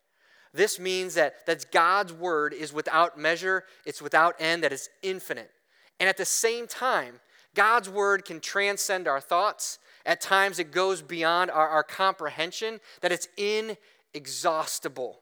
This 0.53 0.79
means 0.79 1.13
that, 1.15 1.45
that 1.45 1.71
God's 1.71 2.13
word 2.13 2.53
is 2.53 2.73
without 2.73 3.17
measure, 3.19 3.65
it's 3.85 4.01
without 4.01 4.35
end, 4.39 4.63
that 4.63 4.73
it's 4.73 4.89
infinite. 5.03 5.51
And 5.99 6.09
at 6.09 6.17
the 6.17 6.25
same 6.25 6.65
time, 6.65 7.19
God's 7.55 7.89
word 7.89 8.25
can 8.25 8.39
transcend 8.39 9.07
our 9.07 9.19
thoughts, 9.19 9.79
at 10.05 10.21
times 10.21 10.59
it 10.59 10.71
goes 10.71 11.01
beyond 11.01 11.51
our, 11.51 11.67
our 11.67 11.83
comprehension, 11.83 12.79
that 13.01 13.11
it's 13.11 13.27
inexhaustible. 13.37 15.19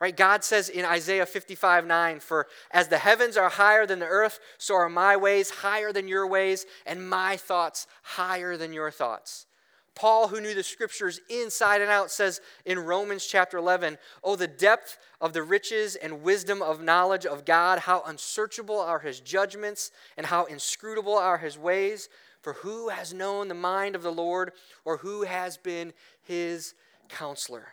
Right? 0.00 0.16
God 0.16 0.42
says 0.42 0.70
in 0.70 0.86
Isaiah 0.86 1.26
55 1.26 1.86
9, 1.86 2.20
For 2.20 2.46
as 2.70 2.88
the 2.88 2.98
heavens 2.98 3.36
are 3.36 3.50
higher 3.50 3.86
than 3.86 3.98
the 3.98 4.06
earth, 4.06 4.40
so 4.56 4.74
are 4.74 4.88
my 4.88 5.16
ways 5.16 5.50
higher 5.50 5.92
than 5.92 6.08
your 6.08 6.26
ways, 6.26 6.64
and 6.86 7.08
my 7.08 7.36
thoughts 7.36 7.86
higher 8.02 8.56
than 8.56 8.72
your 8.72 8.90
thoughts. 8.90 9.46
Paul, 9.94 10.28
who 10.28 10.40
knew 10.40 10.54
the 10.54 10.62
scriptures 10.62 11.20
inside 11.28 11.82
and 11.82 11.90
out, 11.90 12.10
says 12.10 12.40
in 12.64 12.78
Romans 12.78 13.26
chapter 13.26 13.58
11, 13.58 13.98
Oh, 14.24 14.36
the 14.36 14.46
depth 14.46 14.96
of 15.20 15.34
the 15.34 15.42
riches 15.42 15.96
and 15.96 16.22
wisdom 16.22 16.62
of 16.62 16.80
knowledge 16.80 17.26
of 17.26 17.44
God, 17.44 17.80
how 17.80 18.02
unsearchable 18.06 18.78
are 18.78 19.00
his 19.00 19.20
judgments, 19.20 19.90
and 20.16 20.24
how 20.24 20.44
inscrutable 20.44 21.18
are 21.18 21.36
his 21.36 21.58
ways. 21.58 22.08
For 22.40 22.54
who 22.54 22.88
has 22.88 23.12
known 23.12 23.48
the 23.48 23.54
mind 23.54 23.94
of 23.94 24.02
the 24.02 24.12
Lord, 24.12 24.52
or 24.86 24.96
who 24.96 25.24
has 25.24 25.58
been 25.58 25.92
his 26.22 26.72
counselor? 27.10 27.66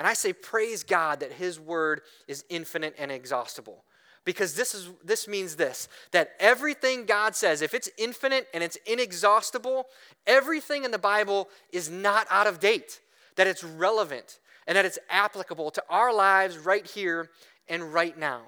And 0.00 0.06
I 0.06 0.14
say, 0.14 0.32
praise 0.32 0.82
God 0.82 1.20
that 1.20 1.30
his 1.30 1.60
word 1.60 2.00
is 2.26 2.42
infinite 2.48 2.94
and 2.98 3.12
exhaustible. 3.12 3.84
Because 4.24 4.54
this, 4.54 4.74
is, 4.74 4.88
this 5.04 5.28
means 5.28 5.56
this 5.56 5.88
that 6.12 6.30
everything 6.40 7.04
God 7.04 7.36
says, 7.36 7.60
if 7.60 7.74
it's 7.74 7.90
infinite 7.98 8.48
and 8.54 8.64
it's 8.64 8.78
inexhaustible, 8.86 9.84
everything 10.26 10.84
in 10.84 10.90
the 10.90 10.98
Bible 10.98 11.50
is 11.70 11.90
not 11.90 12.26
out 12.30 12.46
of 12.46 12.60
date, 12.60 13.00
that 13.36 13.46
it's 13.46 13.62
relevant 13.62 14.38
and 14.66 14.74
that 14.74 14.86
it's 14.86 14.98
applicable 15.10 15.70
to 15.72 15.84
our 15.90 16.14
lives 16.14 16.56
right 16.56 16.86
here 16.86 17.28
and 17.68 17.92
right 17.92 18.16
now. 18.16 18.40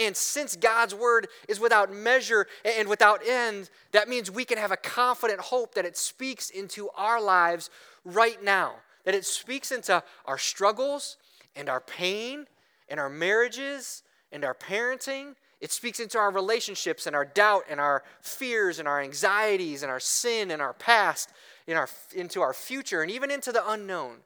And 0.00 0.16
since 0.16 0.54
God's 0.54 0.94
word 0.94 1.26
is 1.48 1.58
without 1.58 1.92
measure 1.92 2.46
and 2.64 2.88
without 2.88 3.26
end, 3.26 3.70
that 3.90 4.08
means 4.08 4.30
we 4.30 4.44
can 4.44 4.58
have 4.58 4.70
a 4.70 4.76
confident 4.76 5.40
hope 5.40 5.74
that 5.74 5.84
it 5.84 5.96
speaks 5.96 6.48
into 6.48 6.90
our 6.96 7.20
lives 7.20 7.70
right 8.04 8.40
now, 8.44 8.74
that 9.06 9.14
it 9.14 9.24
speaks 9.24 9.70
into 9.70 10.02
our 10.26 10.36
struggles 10.36 11.16
and 11.54 11.68
our 11.68 11.80
pain 11.80 12.46
and 12.88 12.98
our 12.98 13.08
marriages 13.08 14.02
and 14.32 14.44
our 14.44 14.54
parenting. 14.54 15.36
It 15.60 15.70
speaks 15.70 16.00
into 16.00 16.18
our 16.18 16.32
relationships 16.32 17.06
and 17.06 17.14
our 17.14 17.24
doubt 17.24 17.62
and 17.70 17.80
our 17.80 18.02
fears 18.20 18.80
and 18.80 18.88
our 18.88 19.00
anxieties 19.00 19.84
and 19.84 19.92
our 19.92 20.00
sin 20.00 20.50
and 20.50 20.60
our 20.60 20.72
past, 20.72 21.30
in 21.68 21.76
our, 21.76 21.88
into 22.14 22.42
our 22.42 22.52
future 22.52 23.00
and 23.00 23.10
even 23.10 23.30
into 23.30 23.52
the 23.52 23.66
unknown. 23.70 24.16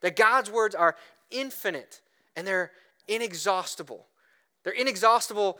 That 0.00 0.14
God's 0.14 0.48
words 0.48 0.76
are 0.76 0.94
infinite 1.32 2.00
and 2.36 2.46
they're 2.46 2.70
inexhaustible. 3.08 4.06
They're 4.62 4.72
inexhaustible 4.74 5.58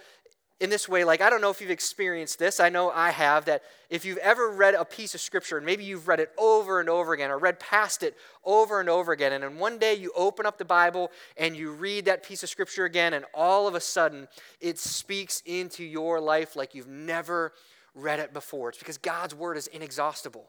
in 0.61 0.69
this 0.69 0.89
way. 0.89 1.05
Like, 1.05 1.23
I 1.23 1.31
don't 1.31 1.41
know 1.41 1.51
if 1.51 1.61
you've 1.61 1.71
experienced 1.71 2.39
this. 2.39 2.61
I 2.61 2.69
know 2.69 2.91
I 2.91 3.11
have. 3.11 3.47
That 3.47 3.63
if 3.89 4.05
you've 4.05 4.19
ever 4.19 4.51
read 4.51 4.75
a 4.75 4.85
piece 4.85 5.15
of 5.15 5.21
scripture, 5.21 5.57
and 5.57 5.65
maybe 5.65 5.85
you've 5.85 6.07
read 6.07 6.21
it 6.21 6.31
over 6.39 6.81
and 6.81 6.89
over 6.89 7.15
again, 7.15 7.31
or 7.31 7.39
read 7.39 7.59
past 7.59 8.03
it 8.03 8.15
over 8.45 8.79
and 8.79 8.89
over 8.89 9.13
again, 9.13 9.33
and 9.33 9.43
then 9.43 9.59
one 9.59 9.79
day 9.79 9.95
you 9.95 10.13
open 10.15 10.47
up 10.47 10.59
the 10.59 10.65
Bible 10.65 11.11
and 11.37 11.57
you 11.57 11.73
read 11.73 12.05
that 12.05 12.23
piece 12.23 12.43
of 12.43 12.49
scripture 12.49 12.85
again, 12.85 13.15
and 13.15 13.25
all 13.35 13.67
of 13.67 13.75
a 13.75 13.81
sudden 13.81 14.29
it 14.61 14.79
speaks 14.79 15.43
into 15.47 15.83
your 15.83 16.21
life 16.21 16.55
like 16.55 16.75
you've 16.75 16.89
never 16.89 17.53
read 17.95 18.21
it 18.21 18.33
before. 18.33 18.69
It's 18.69 18.79
because 18.79 18.99
God's 18.99 19.35
word 19.35 19.57
is 19.57 19.67
inexhaustible. 19.67 20.49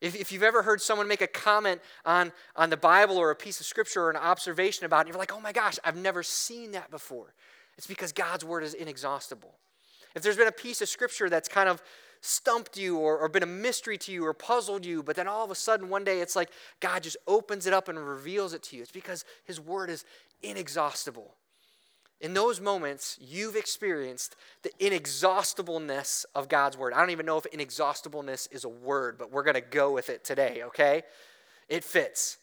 If, 0.00 0.16
if 0.16 0.32
you've 0.32 0.42
ever 0.42 0.62
heard 0.62 0.80
someone 0.80 1.06
make 1.06 1.20
a 1.20 1.28
comment 1.28 1.80
on, 2.04 2.32
on 2.56 2.70
the 2.70 2.76
Bible 2.76 3.16
or 3.18 3.30
a 3.30 3.36
piece 3.36 3.60
of 3.60 3.66
scripture 3.66 4.02
or 4.02 4.10
an 4.10 4.16
observation 4.16 4.84
about 4.84 5.06
it, 5.06 5.10
you're 5.10 5.18
like, 5.18 5.32
oh 5.32 5.40
my 5.40 5.52
gosh, 5.52 5.78
I've 5.84 5.96
never 5.96 6.24
seen 6.24 6.72
that 6.72 6.90
before. 6.90 7.34
It's 7.76 7.86
because 7.86 8.12
God's 8.12 8.44
word 8.44 8.62
is 8.62 8.74
inexhaustible. 8.74 9.54
If 10.14 10.22
there's 10.22 10.36
been 10.36 10.48
a 10.48 10.52
piece 10.52 10.82
of 10.82 10.88
scripture 10.88 11.30
that's 11.30 11.48
kind 11.48 11.68
of 11.68 11.82
stumped 12.20 12.76
you 12.76 12.98
or, 12.98 13.18
or 13.18 13.28
been 13.28 13.42
a 13.42 13.46
mystery 13.46 13.98
to 13.98 14.12
you 14.12 14.24
or 14.24 14.32
puzzled 14.32 14.86
you, 14.86 15.02
but 15.02 15.16
then 15.16 15.26
all 15.26 15.44
of 15.44 15.50
a 15.50 15.54
sudden 15.54 15.88
one 15.88 16.04
day 16.04 16.20
it's 16.20 16.36
like 16.36 16.50
God 16.80 17.02
just 17.02 17.16
opens 17.26 17.66
it 17.66 17.72
up 17.72 17.88
and 17.88 17.98
reveals 17.98 18.54
it 18.54 18.62
to 18.64 18.76
you, 18.76 18.82
it's 18.82 18.92
because 18.92 19.24
His 19.44 19.60
word 19.60 19.90
is 19.90 20.04
inexhaustible. 20.42 21.34
In 22.20 22.34
those 22.34 22.60
moments, 22.60 23.18
you've 23.20 23.56
experienced 23.56 24.36
the 24.62 24.70
inexhaustibleness 24.78 26.24
of 26.36 26.48
God's 26.48 26.78
word. 26.78 26.92
I 26.92 27.00
don't 27.00 27.10
even 27.10 27.26
know 27.26 27.36
if 27.36 27.50
inexhaustibleness 27.52 28.46
is 28.52 28.62
a 28.62 28.68
word, 28.68 29.18
but 29.18 29.32
we're 29.32 29.42
going 29.42 29.54
to 29.54 29.60
go 29.60 29.92
with 29.92 30.08
it 30.08 30.22
today, 30.22 30.62
okay? 30.66 31.02
It 31.68 31.82
fits. 31.82 32.38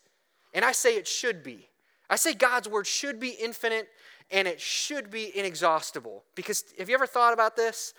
And 0.54 0.66
I 0.66 0.74
say 0.74 0.98
it 0.98 1.08
should 1.08 1.44
be. 1.44 1.70
I 2.10 2.18
say 2.18 2.34
God's 2.34 2.68
word 2.68 2.88
should 2.88 3.22
be 3.22 3.30
infinite 3.30 3.88
and 4.32 4.48
it 4.48 4.62
should 4.62 5.10
be 5.10 5.36
inexhaustible. 5.38 6.24
Because 6.36 6.64
have 6.78 6.90
you 6.90 6.96
ever 6.96 7.08
thought 7.08 7.34
about 7.34 7.56
this? 7.56 7.94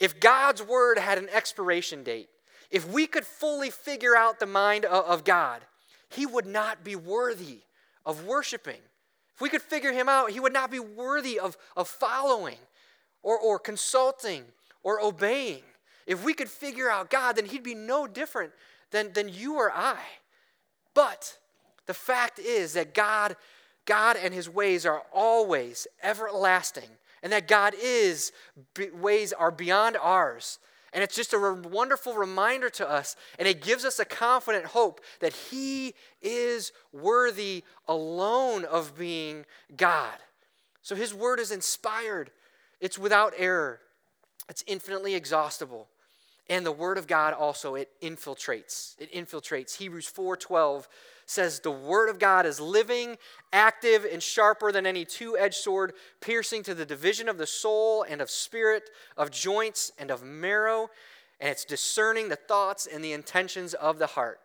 If 0.00 0.20
God's 0.20 0.62
word 0.62 0.98
had 0.98 1.18
an 1.18 1.28
expiration 1.30 2.02
date, 2.02 2.28
if 2.70 2.88
we 2.88 3.06
could 3.06 3.24
fully 3.24 3.70
figure 3.70 4.16
out 4.16 4.38
the 4.38 4.46
mind 4.46 4.84
of 4.84 5.24
God, 5.24 5.62
he 6.10 6.26
would 6.26 6.46
not 6.46 6.84
be 6.84 6.96
worthy 6.96 7.60
of 8.04 8.24
worshiping. 8.24 8.80
If 9.34 9.40
we 9.40 9.48
could 9.48 9.62
figure 9.62 9.92
him 9.92 10.08
out, 10.08 10.30
he 10.30 10.40
would 10.40 10.52
not 10.52 10.70
be 10.70 10.80
worthy 10.80 11.38
of, 11.38 11.56
of 11.76 11.88
following 11.88 12.58
or, 13.22 13.38
or 13.38 13.58
consulting 13.58 14.44
or 14.82 15.00
obeying. 15.00 15.62
If 16.06 16.24
we 16.24 16.34
could 16.34 16.48
figure 16.48 16.90
out 16.90 17.10
God, 17.10 17.36
then 17.36 17.46
he'd 17.46 17.62
be 17.62 17.74
no 17.74 18.06
different 18.06 18.52
than, 18.90 19.12
than 19.12 19.28
you 19.28 19.56
or 19.56 19.70
I. 19.70 19.98
But 20.94 21.36
the 21.86 21.94
fact 21.94 22.38
is 22.38 22.72
that 22.72 22.94
God, 22.94 23.36
God 23.88 24.18
and 24.22 24.34
his 24.34 24.50
ways 24.50 24.84
are 24.84 25.02
always 25.12 25.86
everlasting, 26.02 26.90
and 27.22 27.32
that 27.32 27.48
God 27.48 27.74
is 27.82 28.32
ways 28.94 29.32
are 29.32 29.50
beyond 29.50 29.96
ours. 29.96 30.58
And 30.92 31.02
it's 31.02 31.16
just 31.16 31.32
a 31.32 31.38
re- 31.38 31.60
wonderful 31.68 32.14
reminder 32.14 32.70
to 32.70 32.88
us, 32.88 33.16
and 33.38 33.48
it 33.48 33.62
gives 33.62 33.84
us 33.84 33.98
a 33.98 34.04
confident 34.04 34.66
hope 34.66 35.00
that 35.20 35.32
He 35.32 35.94
is 36.22 36.72
worthy 36.92 37.64
alone 37.86 38.64
of 38.64 38.96
being 38.96 39.44
God. 39.76 40.14
So 40.82 40.94
His 40.94 41.12
word 41.12 41.40
is 41.40 41.50
inspired, 41.50 42.30
it's 42.80 42.98
without 42.98 43.34
error, 43.36 43.80
it's 44.48 44.64
infinitely 44.66 45.14
exhaustible. 45.14 45.88
And 46.50 46.64
the 46.64 46.72
word 46.72 46.96
of 46.96 47.06
God 47.06 47.34
also 47.34 47.74
it 47.74 47.90
infiltrates. 48.02 48.98
It 48.98 49.12
infiltrates. 49.12 49.76
Hebrews 49.76 50.10
4:12 50.10 50.88
says 51.28 51.60
the 51.60 51.70
word 51.70 52.08
of 52.08 52.18
God 52.18 52.46
is 52.46 52.58
living, 52.58 53.16
active 53.52 54.06
and 54.10 54.22
sharper 54.22 54.72
than 54.72 54.86
any 54.86 55.04
two-edged 55.04 55.54
sword, 55.54 55.92
piercing 56.20 56.62
to 56.64 56.74
the 56.74 56.86
division 56.86 57.28
of 57.28 57.38
the 57.38 57.46
soul 57.46 58.02
and 58.08 58.20
of 58.20 58.30
spirit, 58.30 58.90
of 59.16 59.30
joints 59.30 59.92
and 59.98 60.10
of 60.10 60.22
marrow, 60.22 60.90
and 61.38 61.50
it's 61.50 61.64
discerning 61.64 62.28
the 62.28 62.36
thoughts 62.36 62.88
and 62.92 63.04
the 63.04 63.12
intentions 63.12 63.74
of 63.74 63.98
the 63.98 64.06
heart. 64.06 64.40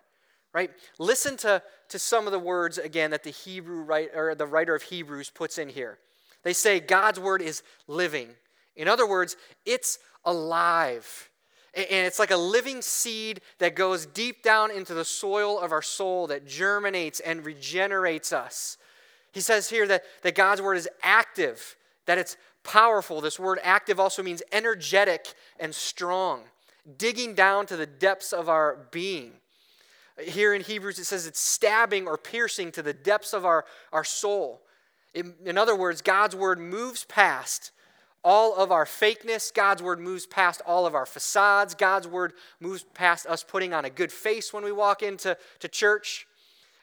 Right? 0.54 0.70
Listen 1.00 1.36
to, 1.38 1.64
to 1.90 1.98
some 1.98 2.28
of 2.28 2.32
the 2.32 2.38
words 2.38 2.78
again 2.78 3.10
that 3.12 3.24
the 3.24 3.32
Hebrew 3.32 3.88
or 4.14 4.36
the 4.36 4.46
writer 4.46 4.76
of 4.76 4.84
Hebrews 4.84 5.32
puts 5.32 5.58
in 5.58 5.70
here. 5.70 5.98
They 6.44 6.54
say 6.54 6.80
God's 6.80 7.20
word 7.20 7.42
is 7.42 7.64
living. 7.88 8.30
In 8.76 8.88
other 8.88 9.08
words, 9.08 9.36
it's 9.66 9.98
alive. 10.26 11.30
And 11.76 12.06
it's 12.06 12.20
like 12.20 12.32
a 12.32 12.38
living 12.38 12.84
seed 12.84 13.42
that 13.58 13.76
goes 13.76 14.06
deep 14.06 14.44
down 14.44 14.70
into 14.70 14.94
the 14.94 15.06
soil 15.06 15.60
of 15.60 15.72
our 15.72 15.82
soul 15.82 16.28
that 16.28 16.46
germinates 16.46 17.20
and 17.20 17.44
regenerates 17.44 18.32
us. 18.32 18.78
He 19.32 19.42
says 19.42 19.70
here 19.70 19.88
that, 19.88 20.04
that 20.22 20.36
God's 20.36 20.62
word 20.62 20.78
is 20.78 20.88
active, 21.02 21.76
that 22.06 22.20
it's 22.20 22.38
powerful. 22.64 23.22
This 23.22 23.40
word 23.40 23.60
active 23.64 24.00
also 24.00 24.22
means 24.22 24.44
energetic 24.52 25.34
and 25.60 25.74
strong, 25.74 26.44
digging 26.98 27.34
down 27.34 27.66
to 27.66 27.76
the 27.76 27.88
depths 27.88 28.34
of 28.34 28.50
our 28.50 28.88
being. 28.92 29.34
Here 30.22 30.54
in 30.54 30.62
Hebrews, 30.62 31.00
it 31.00 31.06
says 31.06 31.26
it's 31.26 31.40
stabbing 31.40 32.06
or 32.06 32.20
piercing 32.20 32.72
to 32.74 32.84
the 32.84 32.94
depths 32.94 33.34
of 33.34 33.46
our, 33.46 33.66
our 33.92 34.04
soul. 34.04 34.62
In, 35.16 35.34
in 35.44 35.58
other 35.58 35.76
words, 35.76 36.04
God's 36.04 36.36
word 36.36 36.60
moves 36.60 37.04
past 37.06 37.72
all 38.24 38.56
of 38.56 38.72
our 38.72 38.86
fakeness. 38.86 39.54
God's 39.54 39.82
word 39.82 40.00
moves 40.00 40.26
past 40.26 40.62
all 40.66 40.86
of 40.86 40.96
our 40.96 41.06
facades. 41.06 41.76
God's 41.76 42.08
word 42.08 42.34
moves 42.60 42.86
past 42.94 43.26
us 43.26 43.44
putting 43.44 43.74
on 43.74 43.86
a 43.86 43.90
good 43.90 44.12
face 44.12 44.54
when 44.54 44.64
we 44.64 44.72
walk 44.72 45.04
into 45.04 45.38
to 45.60 45.68
church. 45.68 46.28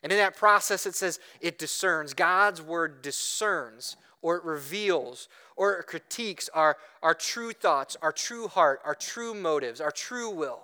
And 0.02 0.12
in 0.12 0.18
that 0.18 0.36
process, 0.36 0.86
it 0.86 0.94
says 0.94 1.18
it 1.40 1.58
discerns. 1.58 2.14
God's 2.14 2.62
word 2.62 3.02
discerns, 3.02 3.96
or 4.22 4.36
it 4.36 4.44
reveals, 4.44 5.28
or 5.56 5.74
it 5.74 5.86
critiques 5.86 6.48
our, 6.54 6.76
our 7.02 7.14
true 7.14 7.52
thoughts, 7.52 7.96
our 8.00 8.12
true 8.12 8.48
heart, 8.48 8.80
our 8.84 8.94
true 8.94 9.34
motives, 9.34 9.80
our 9.80 9.90
true 9.90 10.30
will. 10.30 10.60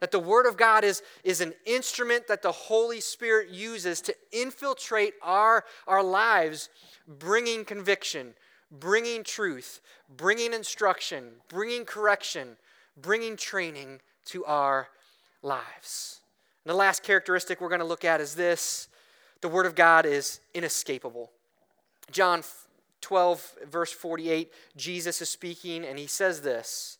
That 0.00 0.10
the 0.10 0.18
Word 0.18 0.46
of 0.46 0.56
God 0.56 0.82
is, 0.82 1.00
is 1.22 1.40
an 1.40 1.54
instrument 1.64 2.26
that 2.26 2.42
the 2.42 2.50
Holy 2.50 3.00
Spirit 3.00 3.50
uses 3.50 4.00
to 4.00 4.14
infiltrate 4.32 5.14
our, 5.22 5.64
our 5.86 6.02
lives, 6.02 6.70
bringing 7.06 7.64
conviction, 7.64 8.34
bringing 8.72 9.22
truth, 9.22 9.80
bringing 10.16 10.52
instruction, 10.52 11.24
bringing 11.48 11.84
correction, 11.84 12.56
bringing 13.00 13.36
training 13.36 14.00
to 14.26 14.44
our 14.44 14.88
lives. 15.42 16.20
And 16.64 16.70
the 16.70 16.76
last 16.76 17.02
characteristic 17.02 17.60
we're 17.60 17.68
going 17.68 17.80
to 17.80 17.84
look 17.84 18.04
at 18.04 18.20
is 18.20 18.34
this 18.34 18.88
the 19.40 19.48
Word 19.48 19.66
of 19.66 19.74
God 19.74 20.06
is 20.06 20.40
inescapable. 20.54 21.30
John 22.10 22.42
12, 23.00 23.54
verse 23.68 23.92
48, 23.92 24.52
Jesus 24.76 25.20
is 25.20 25.28
speaking, 25.28 25.84
and 25.84 25.98
he 25.98 26.06
says 26.06 26.40
this 26.40 26.98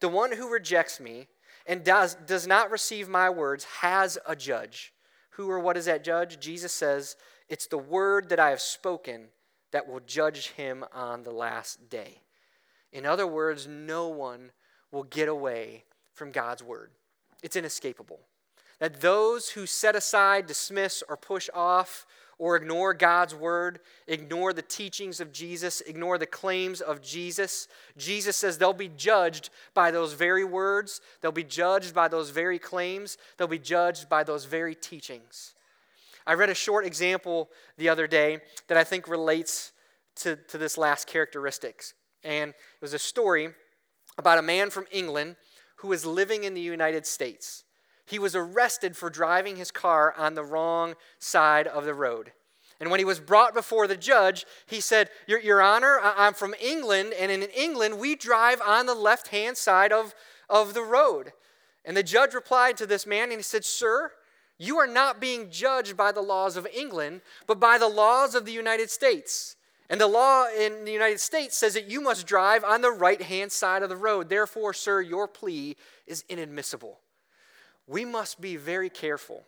The 0.00 0.08
one 0.08 0.32
who 0.32 0.52
rejects 0.52 1.00
me 1.00 1.28
and 1.66 1.82
does, 1.82 2.14
does 2.14 2.46
not 2.46 2.70
receive 2.70 3.08
my 3.08 3.30
words 3.30 3.64
has 3.80 4.18
a 4.26 4.36
judge. 4.36 4.92
Who 5.32 5.50
or 5.50 5.60
what 5.60 5.76
is 5.76 5.86
that 5.86 6.04
judge? 6.04 6.40
Jesus 6.40 6.72
says, 6.72 7.16
It's 7.48 7.66
the 7.66 7.78
word 7.78 8.28
that 8.28 8.40
I 8.40 8.50
have 8.50 8.60
spoken 8.60 9.28
that 9.72 9.88
will 9.88 10.00
judge 10.00 10.50
him 10.50 10.84
on 10.92 11.22
the 11.22 11.30
last 11.30 11.88
day. 11.88 12.20
In 12.92 13.04
other 13.04 13.26
words, 13.26 13.66
no 13.66 14.08
one 14.08 14.52
will 14.90 15.02
get 15.02 15.28
away 15.28 15.84
from 16.12 16.32
God's 16.32 16.62
word. 16.62 16.90
It's 17.42 17.56
inescapable. 17.56 18.20
That 18.78 19.00
those 19.00 19.50
who 19.50 19.66
set 19.66 19.96
aside, 19.96 20.46
dismiss, 20.46 21.02
or 21.08 21.16
push 21.16 21.48
off 21.52 22.06
or 22.38 22.54
ignore 22.54 22.94
God's 22.94 23.34
word, 23.34 23.80
ignore 24.06 24.52
the 24.52 24.62
teachings 24.62 25.20
of 25.20 25.32
Jesus, 25.32 25.80
ignore 25.82 26.18
the 26.18 26.26
claims 26.26 26.80
of 26.80 27.02
Jesus, 27.02 27.66
Jesus 27.96 28.36
says 28.36 28.58
they'll 28.58 28.72
be 28.72 28.90
judged 28.96 29.50
by 29.74 29.90
those 29.90 30.12
very 30.12 30.44
words, 30.44 31.00
they'll 31.20 31.32
be 31.32 31.42
judged 31.42 31.94
by 31.94 32.06
those 32.06 32.30
very 32.30 32.60
claims, 32.60 33.18
they'll 33.36 33.48
be 33.48 33.58
judged 33.58 34.08
by 34.08 34.22
those 34.22 34.44
very 34.44 34.76
teachings. 34.76 35.54
I 36.28 36.34
read 36.34 36.50
a 36.50 36.54
short 36.54 36.84
example 36.84 37.48
the 37.78 37.88
other 37.88 38.06
day 38.06 38.40
that 38.66 38.76
I 38.76 38.84
think 38.84 39.08
relates 39.08 39.72
to, 40.16 40.36
to 40.48 40.58
this 40.58 40.76
last 40.76 41.06
characteristics. 41.06 41.94
And 42.22 42.50
it 42.50 42.82
was 42.82 42.92
a 42.92 42.98
story 42.98 43.48
about 44.18 44.36
a 44.36 44.42
man 44.42 44.68
from 44.68 44.84
England 44.92 45.36
who 45.76 45.88
was 45.88 46.04
living 46.04 46.44
in 46.44 46.52
the 46.52 46.60
United 46.60 47.06
States. 47.06 47.64
He 48.04 48.18
was 48.18 48.36
arrested 48.36 48.94
for 48.94 49.08
driving 49.08 49.56
his 49.56 49.70
car 49.70 50.14
on 50.18 50.34
the 50.34 50.44
wrong 50.44 50.96
side 51.18 51.66
of 51.66 51.86
the 51.86 51.94
road. 51.94 52.32
And 52.78 52.90
when 52.90 53.00
he 53.00 53.06
was 53.06 53.20
brought 53.20 53.54
before 53.54 53.86
the 53.86 53.96
judge, 53.96 54.44
he 54.66 54.82
said, 54.82 55.08
Your, 55.26 55.40
Your 55.40 55.62
Honor, 55.62 55.98
I'm 56.02 56.34
from 56.34 56.54
England, 56.60 57.14
and 57.18 57.32
in 57.32 57.42
England, 57.42 57.98
we 57.98 58.14
drive 58.14 58.60
on 58.60 58.84
the 58.84 58.94
left 58.94 59.28
hand 59.28 59.56
side 59.56 59.92
of, 59.92 60.14
of 60.50 60.74
the 60.74 60.82
road. 60.82 61.32
And 61.86 61.96
the 61.96 62.02
judge 62.02 62.34
replied 62.34 62.76
to 62.76 62.86
this 62.86 63.06
man, 63.06 63.30
and 63.30 63.38
he 63.38 63.42
said, 63.42 63.64
Sir, 63.64 64.12
you 64.58 64.78
are 64.78 64.86
not 64.86 65.20
being 65.20 65.50
judged 65.50 65.96
by 65.96 66.12
the 66.12 66.20
laws 66.20 66.56
of 66.56 66.66
England, 66.66 67.20
but 67.46 67.60
by 67.60 67.78
the 67.78 67.88
laws 67.88 68.34
of 68.34 68.44
the 68.44 68.52
United 68.52 68.90
States. 68.90 69.56
And 69.88 70.00
the 70.00 70.06
law 70.06 70.46
in 70.48 70.84
the 70.84 70.92
United 70.92 71.20
States 71.20 71.56
says 71.56 71.74
that 71.74 71.88
you 71.88 72.00
must 72.00 72.26
drive 72.26 72.64
on 72.64 72.82
the 72.82 72.90
right 72.90 73.22
hand 73.22 73.52
side 73.52 73.82
of 73.82 73.88
the 73.88 73.96
road. 73.96 74.28
Therefore, 74.28 74.74
sir, 74.74 75.00
your 75.00 75.26
plea 75.26 75.76
is 76.06 76.24
inadmissible. 76.28 76.98
We 77.86 78.04
must 78.04 78.40
be 78.40 78.56
very 78.56 78.90
careful 78.90 79.44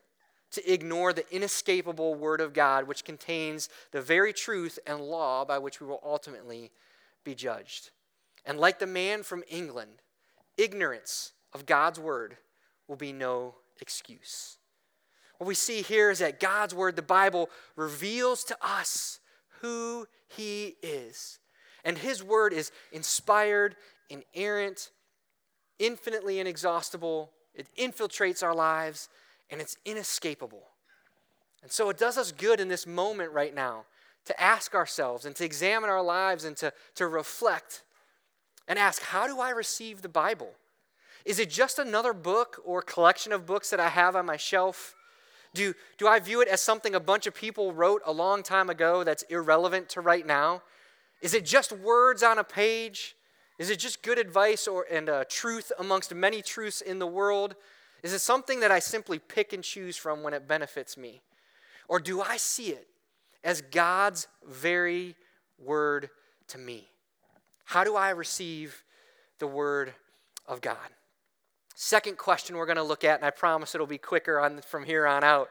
to 0.52 0.72
ignore 0.72 1.12
the 1.12 1.30
inescapable 1.34 2.14
Word 2.14 2.40
of 2.40 2.54
God, 2.54 2.88
which 2.88 3.04
contains 3.04 3.68
the 3.90 4.00
very 4.00 4.32
truth 4.32 4.78
and 4.86 5.00
law 5.00 5.44
by 5.44 5.58
which 5.58 5.80
we 5.80 5.86
will 5.86 6.00
ultimately 6.04 6.70
be 7.22 7.34
judged. 7.34 7.90
And 8.46 8.58
like 8.58 8.78
the 8.78 8.86
man 8.86 9.22
from 9.22 9.44
England, 9.48 10.02
ignorance 10.56 11.32
of 11.52 11.66
God's 11.66 12.00
Word 12.00 12.38
will 12.88 12.96
be 12.96 13.12
no 13.12 13.56
excuse. 13.80 14.56
What 15.40 15.46
we 15.46 15.54
see 15.54 15.80
here 15.80 16.10
is 16.10 16.18
that 16.18 16.38
God's 16.38 16.74
word, 16.74 16.96
the 16.96 17.02
Bible, 17.02 17.48
reveals 17.74 18.44
to 18.44 18.56
us 18.60 19.20
who 19.62 20.06
he 20.28 20.76
is. 20.82 21.38
And 21.82 21.96
his 21.96 22.22
word 22.22 22.52
is 22.52 22.70
inspired, 22.92 23.74
inerrant, 24.10 24.90
infinitely 25.78 26.40
inexhaustible. 26.40 27.30
It 27.54 27.68
infiltrates 27.78 28.42
our 28.42 28.54
lives, 28.54 29.08
and 29.48 29.62
it's 29.62 29.78
inescapable. 29.86 30.64
And 31.62 31.72
so 31.72 31.88
it 31.88 31.96
does 31.96 32.18
us 32.18 32.32
good 32.32 32.60
in 32.60 32.68
this 32.68 32.86
moment 32.86 33.32
right 33.32 33.54
now 33.54 33.86
to 34.26 34.38
ask 34.38 34.74
ourselves 34.74 35.24
and 35.24 35.34
to 35.36 35.44
examine 35.46 35.88
our 35.88 36.02
lives 36.02 36.44
and 36.44 36.54
to, 36.58 36.70
to 36.96 37.06
reflect 37.06 37.82
and 38.68 38.78
ask, 38.78 39.00
how 39.04 39.26
do 39.26 39.40
I 39.40 39.48
receive 39.48 40.02
the 40.02 40.08
Bible? 40.10 40.50
Is 41.24 41.38
it 41.38 41.48
just 41.48 41.78
another 41.78 42.12
book 42.12 42.60
or 42.62 42.82
collection 42.82 43.32
of 43.32 43.46
books 43.46 43.70
that 43.70 43.80
I 43.80 43.88
have 43.88 44.14
on 44.14 44.26
my 44.26 44.36
shelf? 44.36 44.94
Do, 45.52 45.74
do 45.98 46.06
I 46.06 46.20
view 46.20 46.40
it 46.40 46.48
as 46.48 46.60
something 46.60 46.94
a 46.94 47.00
bunch 47.00 47.26
of 47.26 47.34
people 47.34 47.72
wrote 47.72 48.02
a 48.06 48.12
long 48.12 48.42
time 48.42 48.70
ago 48.70 49.02
that's 49.02 49.22
irrelevant 49.24 49.88
to 49.90 50.00
right 50.00 50.24
now? 50.24 50.62
Is 51.20 51.34
it 51.34 51.44
just 51.44 51.72
words 51.72 52.22
on 52.22 52.38
a 52.38 52.44
page? 52.44 53.16
Is 53.58 53.68
it 53.68 53.78
just 53.78 54.02
good 54.02 54.18
advice 54.18 54.68
or, 54.68 54.86
and 54.90 55.08
uh, 55.08 55.24
truth 55.28 55.72
amongst 55.78 56.14
many 56.14 56.40
truths 56.40 56.80
in 56.80 56.98
the 56.98 57.06
world? 57.06 57.56
Is 58.02 58.12
it 58.12 58.20
something 58.20 58.60
that 58.60 58.70
I 58.70 58.78
simply 58.78 59.18
pick 59.18 59.52
and 59.52 59.62
choose 59.62 59.96
from 59.96 60.22
when 60.22 60.32
it 60.32 60.48
benefits 60.48 60.96
me? 60.96 61.20
Or 61.88 61.98
do 61.98 62.22
I 62.22 62.36
see 62.36 62.68
it 62.68 62.86
as 63.42 63.60
God's 63.60 64.28
very 64.48 65.16
word 65.58 66.10
to 66.48 66.58
me? 66.58 66.88
How 67.64 67.84
do 67.84 67.96
I 67.96 68.10
receive 68.10 68.82
the 69.38 69.46
word 69.46 69.92
of 70.46 70.60
God? 70.60 70.78
Second 71.82 72.18
question 72.18 72.58
we're 72.58 72.66
going 72.66 72.76
to 72.76 72.82
look 72.82 73.04
at, 73.04 73.20
and 73.20 73.24
I 73.24 73.30
promise 73.30 73.74
it'll 73.74 73.86
be 73.86 73.96
quicker 73.96 74.38
on, 74.38 74.60
from 74.60 74.84
here 74.84 75.06
on 75.06 75.24
out. 75.24 75.48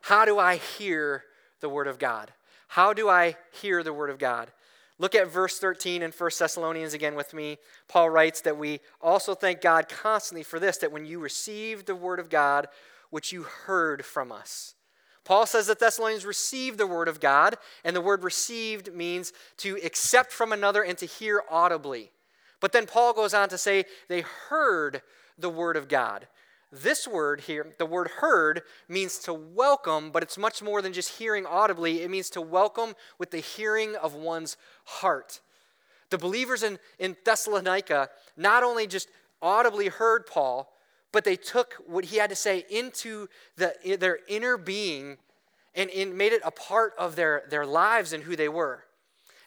How 0.00 0.24
do 0.24 0.38
I 0.38 0.56
hear 0.56 1.24
the 1.60 1.68
Word 1.68 1.86
of 1.86 1.98
God? 1.98 2.32
How 2.68 2.94
do 2.94 3.10
I 3.10 3.36
hear 3.60 3.82
the 3.82 3.92
Word 3.92 4.08
of 4.08 4.16
God? 4.16 4.50
Look 4.98 5.14
at 5.14 5.30
verse 5.30 5.58
13 5.58 6.00
in 6.00 6.12
1 6.12 6.30
Thessalonians 6.38 6.94
again 6.94 7.14
with 7.14 7.34
me. 7.34 7.58
Paul 7.88 8.08
writes 8.08 8.40
that 8.40 8.56
we 8.56 8.80
also 9.02 9.34
thank 9.34 9.60
God 9.60 9.86
constantly 9.90 10.42
for 10.42 10.58
this, 10.58 10.78
that 10.78 10.92
when 10.92 11.04
you 11.04 11.18
received 11.18 11.84
the 11.84 11.94
Word 11.94 12.20
of 12.20 12.30
God, 12.30 12.68
which 13.10 13.30
you 13.30 13.42
heard 13.42 14.02
from 14.02 14.32
us. 14.32 14.76
Paul 15.24 15.44
says 15.44 15.66
that 15.66 15.78
Thessalonians 15.78 16.24
received 16.24 16.78
the 16.78 16.86
Word 16.86 17.06
of 17.06 17.20
God, 17.20 17.58
and 17.84 17.94
the 17.94 18.00
word 18.00 18.24
received 18.24 18.94
means 18.94 19.34
to 19.58 19.78
accept 19.84 20.32
from 20.32 20.54
another 20.54 20.82
and 20.82 20.96
to 20.96 21.04
hear 21.04 21.42
audibly. 21.50 22.12
But 22.60 22.72
then 22.72 22.86
Paul 22.86 23.12
goes 23.12 23.34
on 23.34 23.48
to 23.50 23.58
say 23.58 23.84
they 24.08 24.22
heard 24.22 25.02
the 25.38 25.50
Word 25.50 25.76
of 25.76 25.88
God. 25.88 26.26
This 26.72 27.06
word 27.06 27.42
here, 27.42 27.74
the 27.78 27.86
word 27.86 28.08
heard, 28.18 28.62
means 28.88 29.18
to 29.20 29.32
welcome, 29.32 30.10
but 30.10 30.22
it's 30.22 30.36
much 30.36 30.62
more 30.62 30.82
than 30.82 30.92
just 30.92 31.18
hearing 31.18 31.46
audibly. 31.46 32.02
It 32.02 32.10
means 32.10 32.28
to 32.30 32.40
welcome 32.40 32.94
with 33.18 33.30
the 33.30 33.38
hearing 33.38 33.94
of 33.94 34.14
one's 34.14 34.56
heart. 34.84 35.40
The 36.10 36.18
believers 36.18 36.62
in, 36.62 36.78
in 36.98 37.16
Thessalonica 37.24 38.10
not 38.36 38.64
only 38.64 38.86
just 38.86 39.08
audibly 39.40 39.88
heard 39.88 40.26
Paul, 40.26 40.72
but 41.12 41.24
they 41.24 41.36
took 41.36 41.74
what 41.86 42.06
he 42.06 42.16
had 42.16 42.30
to 42.30 42.36
say 42.36 42.64
into 42.68 43.28
the, 43.56 43.96
their 43.98 44.18
inner 44.28 44.56
being 44.56 45.18
and, 45.74 45.90
made 46.14 46.32
it 46.32 46.42
a 46.44 46.50
part 46.50 46.94
of 46.98 47.16
their, 47.16 47.44
their 47.48 47.64
lives 47.64 48.12
and 48.12 48.24
who 48.24 48.34
they 48.34 48.48
were. 48.48 48.84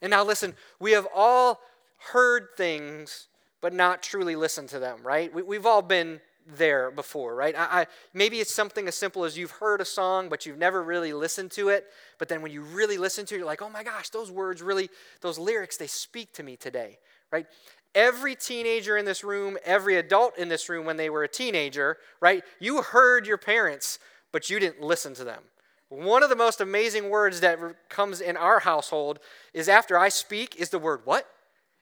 And 0.02 0.12
now, 0.12 0.24
listen, 0.24 0.56
we 0.80 0.92
have 0.94 1.08
all 1.14 1.60
heard 2.00 2.48
things, 2.58 3.28
but 3.62 3.74
not 3.74 4.02
truly 4.02 4.36
listened 4.36 4.70
to 4.70 4.80
them, 4.80 5.00
right? 5.04 5.34
We, 5.34 5.44
we've 5.44 5.66
all 5.66 5.82
been 5.82 6.22
there 6.48 6.92
before, 6.92 7.36
right? 7.36 7.56
I, 7.56 7.82
I, 7.82 7.88
maybe 8.14 8.40
it's 8.40 8.54
something 8.54 8.88
as 8.88 8.96
simple 8.96 9.24
as 9.24 9.38
you've 9.38 9.52
heard 9.52 9.82
a 9.82 9.86
song, 9.86 10.30
but 10.30 10.46
you've 10.46 10.58
never 10.58 10.82
really 10.82 11.14
listened 11.14 11.52
to 11.52 11.70
it. 11.70 11.86
But 12.18 12.30
then 12.30 12.42
when 12.42 12.52
you 12.52 12.62
really 12.62 12.98
listen 12.98 13.26
to 13.28 13.36
it, 13.36 13.40
you're 13.40 13.48
like, 13.48 13.62
oh 13.62 13.70
my 13.70 13.84
gosh, 13.84 14.10
those 14.10 14.32
words 14.32 14.62
really, 14.62 14.90
those 15.22 15.38
lyrics, 15.38 15.78
they 15.78 15.88
speak 15.88 16.34
to 16.34 16.44
me 16.44 16.56
today, 16.56 16.98
right? 17.32 17.46
Every 17.94 18.36
teenager 18.36 18.98
in 18.98 19.06
this 19.06 19.24
room, 19.24 19.58
every 19.66 19.98
adult 19.98 20.38
in 20.38 20.50
this 20.50 20.70
room 20.70 20.86
when 20.86 20.98
they 20.98 21.10
were 21.10 21.24
a 21.24 21.28
teenager, 21.28 21.98
right? 22.20 22.44
You 22.60 22.82
heard 22.82 23.28
your 23.28 23.38
parents, 23.38 24.00
but 24.32 24.50
you 24.50 24.60
didn't 24.60 24.82
listen 24.82 25.14
to 25.16 25.24
them. 25.24 25.44
One 25.90 26.22
of 26.22 26.30
the 26.30 26.36
most 26.36 26.62
amazing 26.62 27.10
words 27.10 27.42
that 27.42 27.60
comes 27.90 28.22
in 28.22 28.38
our 28.38 28.60
household 28.60 29.20
is 29.54 29.68
after 29.68 29.98
I 29.98 30.10
speak 30.10 30.56
is 30.56 30.70
the 30.70 30.78
word 30.78 31.02
what? 31.04 31.28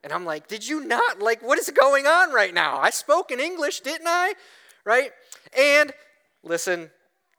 And 0.04 0.14
I'm 0.14 0.26
like, 0.26 0.48
did 0.48 0.68
you 0.68 0.86
not? 0.86 1.20
Like, 1.20 1.42
what 1.42 1.58
is 1.60 1.70
going 1.70 2.06
on 2.06 2.32
right 2.32 2.54
now? 2.54 2.78
I 2.78 2.90
spoke 2.92 3.32
in 3.32 3.40
English, 3.40 3.82
didn't 3.82 4.08
I? 4.08 4.34
Right? 4.86 5.12
And 5.58 5.92
listen, 6.44 6.92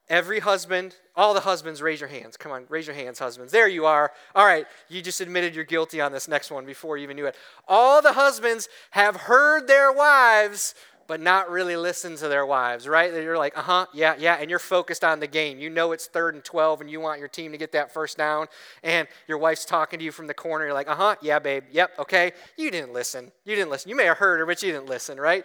every 0.08 0.40
husband, 0.40 0.96
all 1.16 1.34
the 1.34 1.40
husbands, 1.40 1.82
raise 1.82 2.00
your 2.00 2.08
hands. 2.08 2.36
Come 2.36 2.52
on, 2.52 2.64
raise 2.68 2.86
your 2.86 2.96
hands, 2.96 3.18
husbands. 3.18 3.52
There 3.52 3.68
you 3.68 3.86
are. 3.86 4.12
All 4.34 4.46
right, 4.46 4.66
you 4.88 5.02
just 5.02 5.20
admitted 5.20 5.54
you're 5.54 5.64
guilty 5.64 6.00
on 6.00 6.12
this 6.12 6.28
next 6.28 6.50
one 6.50 6.64
before 6.64 6.96
you 6.96 7.04
even 7.04 7.16
knew 7.16 7.26
it. 7.26 7.36
All 7.66 8.02
the 8.02 8.12
husbands 8.12 8.68
have 8.90 9.16
heard 9.16 9.66
their 9.66 9.92
wives 9.92 10.74
but 11.08 11.22
not 11.22 11.50
really 11.50 11.74
listen 11.74 12.16
to 12.16 12.28
their 12.28 12.44
wives, 12.44 12.86
right? 12.86 13.12
You're 13.12 13.38
like, 13.38 13.56
uh 13.56 13.62
huh, 13.62 13.86
yeah, 13.94 14.14
yeah, 14.18 14.36
and 14.38 14.48
you're 14.50 14.58
focused 14.58 15.02
on 15.02 15.18
the 15.18 15.26
game. 15.26 15.58
You 15.58 15.70
know 15.70 15.92
it's 15.92 16.06
third 16.06 16.34
and 16.34 16.44
12 16.44 16.82
and 16.82 16.90
you 16.90 17.00
want 17.00 17.18
your 17.18 17.28
team 17.28 17.50
to 17.50 17.58
get 17.58 17.72
that 17.72 17.92
first 17.92 18.18
down, 18.18 18.46
and 18.84 19.08
your 19.26 19.38
wife's 19.38 19.64
talking 19.64 19.98
to 19.98 20.04
you 20.04 20.12
from 20.12 20.26
the 20.28 20.34
corner. 20.34 20.66
You're 20.66 20.74
like, 20.74 20.86
uh 20.86 20.94
huh, 20.94 21.16
yeah, 21.22 21.38
babe, 21.38 21.64
yep, 21.72 21.90
okay. 21.98 22.32
You 22.56 22.70
didn't 22.70 22.92
listen. 22.92 23.32
You 23.44 23.56
didn't 23.56 23.70
listen. 23.70 23.88
You 23.88 23.96
may 23.96 24.04
have 24.04 24.18
heard 24.18 24.38
her, 24.38 24.46
but 24.46 24.62
you 24.62 24.70
didn't 24.70 24.86
listen, 24.86 25.18
right? 25.18 25.44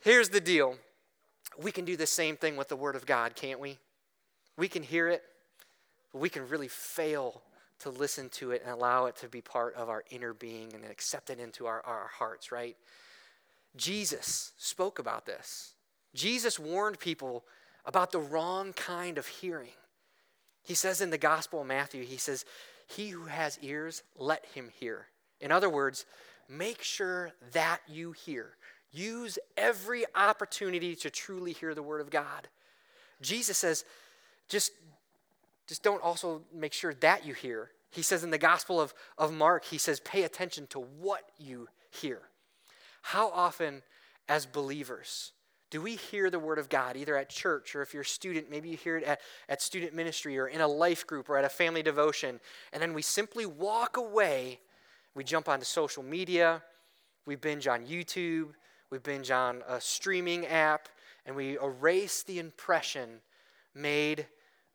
Here's 0.00 0.28
the 0.28 0.40
deal 0.40 0.76
we 1.62 1.70
can 1.70 1.84
do 1.84 1.96
the 1.96 2.06
same 2.06 2.36
thing 2.36 2.56
with 2.56 2.68
the 2.68 2.76
Word 2.76 2.96
of 2.96 3.06
God, 3.06 3.34
can't 3.34 3.60
we? 3.60 3.78
We 4.58 4.68
can 4.68 4.82
hear 4.82 5.08
it, 5.08 5.22
but 6.12 6.20
we 6.20 6.28
can 6.28 6.48
really 6.48 6.68
fail 6.68 7.40
to 7.78 7.90
listen 7.90 8.28
to 8.30 8.50
it 8.50 8.62
and 8.64 8.72
allow 8.72 9.06
it 9.06 9.16
to 9.16 9.28
be 9.28 9.40
part 9.40 9.74
of 9.74 9.88
our 9.88 10.02
inner 10.10 10.34
being 10.34 10.74
and 10.74 10.84
accept 10.84 11.30
it 11.30 11.38
into 11.38 11.66
our, 11.66 11.82
our 11.82 12.10
hearts, 12.12 12.50
right? 12.50 12.76
Jesus 13.76 14.52
spoke 14.56 14.98
about 14.98 15.26
this. 15.26 15.74
Jesus 16.14 16.58
warned 16.58 16.98
people 16.98 17.44
about 17.84 18.10
the 18.10 18.18
wrong 18.18 18.72
kind 18.72 19.18
of 19.18 19.26
hearing. 19.26 19.74
He 20.62 20.74
says 20.74 21.00
in 21.00 21.10
the 21.10 21.18
Gospel 21.18 21.60
of 21.60 21.66
Matthew, 21.66 22.04
he 22.04 22.16
says, 22.16 22.44
He 22.88 23.10
who 23.10 23.26
has 23.26 23.58
ears, 23.62 24.02
let 24.16 24.46
him 24.46 24.70
hear. 24.80 25.06
In 25.40 25.52
other 25.52 25.70
words, 25.70 26.06
make 26.48 26.82
sure 26.82 27.32
that 27.52 27.80
you 27.88 28.12
hear. 28.12 28.56
Use 28.92 29.38
every 29.56 30.04
opportunity 30.14 30.96
to 30.96 31.10
truly 31.10 31.52
hear 31.52 31.74
the 31.74 31.82
Word 31.82 32.00
of 32.00 32.10
God. 32.10 32.48
Jesus 33.20 33.58
says, 33.58 33.84
just, 34.48 34.72
just 35.66 35.82
don't 35.82 36.02
also 36.02 36.42
make 36.52 36.72
sure 36.72 36.94
that 36.94 37.26
you 37.26 37.34
hear. 37.34 37.70
He 37.90 38.02
says 38.02 38.24
in 38.24 38.30
the 38.30 38.38
Gospel 38.38 38.80
of, 38.80 38.94
of 39.18 39.32
Mark, 39.32 39.64
he 39.64 39.78
says, 39.78 40.00
pay 40.00 40.22
attention 40.22 40.66
to 40.68 40.80
what 40.80 41.22
you 41.38 41.68
hear. 41.90 42.22
How 43.10 43.30
often, 43.30 43.82
as 44.28 44.46
believers, 44.46 45.30
do 45.70 45.80
we 45.80 45.94
hear 45.94 46.28
the 46.28 46.40
word 46.40 46.58
of 46.58 46.68
God 46.68 46.96
either 46.96 47.16
at 47.16 47.28
church 47.28 47.76
or 47.76 47.82
if 47.82 47.94
you're 47.94 48.02
a 48.02 48.04
student, 48.04 48.50
maybe 48.50 48.68
you 48.68 48.76
hear 48.76 48.96
it 48.96 49.04
at, 49.04 49.20
at 49.48 49.62
student 49.62 49.94
ministry 49.94 50.36
or 50.36 50.48
in 50.48 50.60
a 50.60 50.66
life 50.66 51.06
group 51.06 51.30
or 51.30 51.38
at 51.38 51.44
a 51.44 51.48
family 51.48 51.84
devotion, 51.84 52.40
and 52.72 52.82
then 52.82 52.94
we 52.94 53.02
simply 53.02 53.46
walk 53.46 53.96
away? 53.96 54.58
We 55.14 55.22
jump 55.22 55.48
onto 55.48 55.64
social 55.64 56.02
media, 56.02 56.64
we 57.26 57.36
binge 57.36 57.68
on 57.68 57.86
YouTube, 57.86 58.48
we 58.90 58.98
binge 58.98 59.30
on 59.30 59.62
a 59.68 59.80
streaming 59.80 60.44
app, 60.48 60.88
and 61.26 61.36
we 61.36 61.60
erase 61.60 62.24
the 62.24 62.40
impression 62.40 63.20
made 63.72 64.26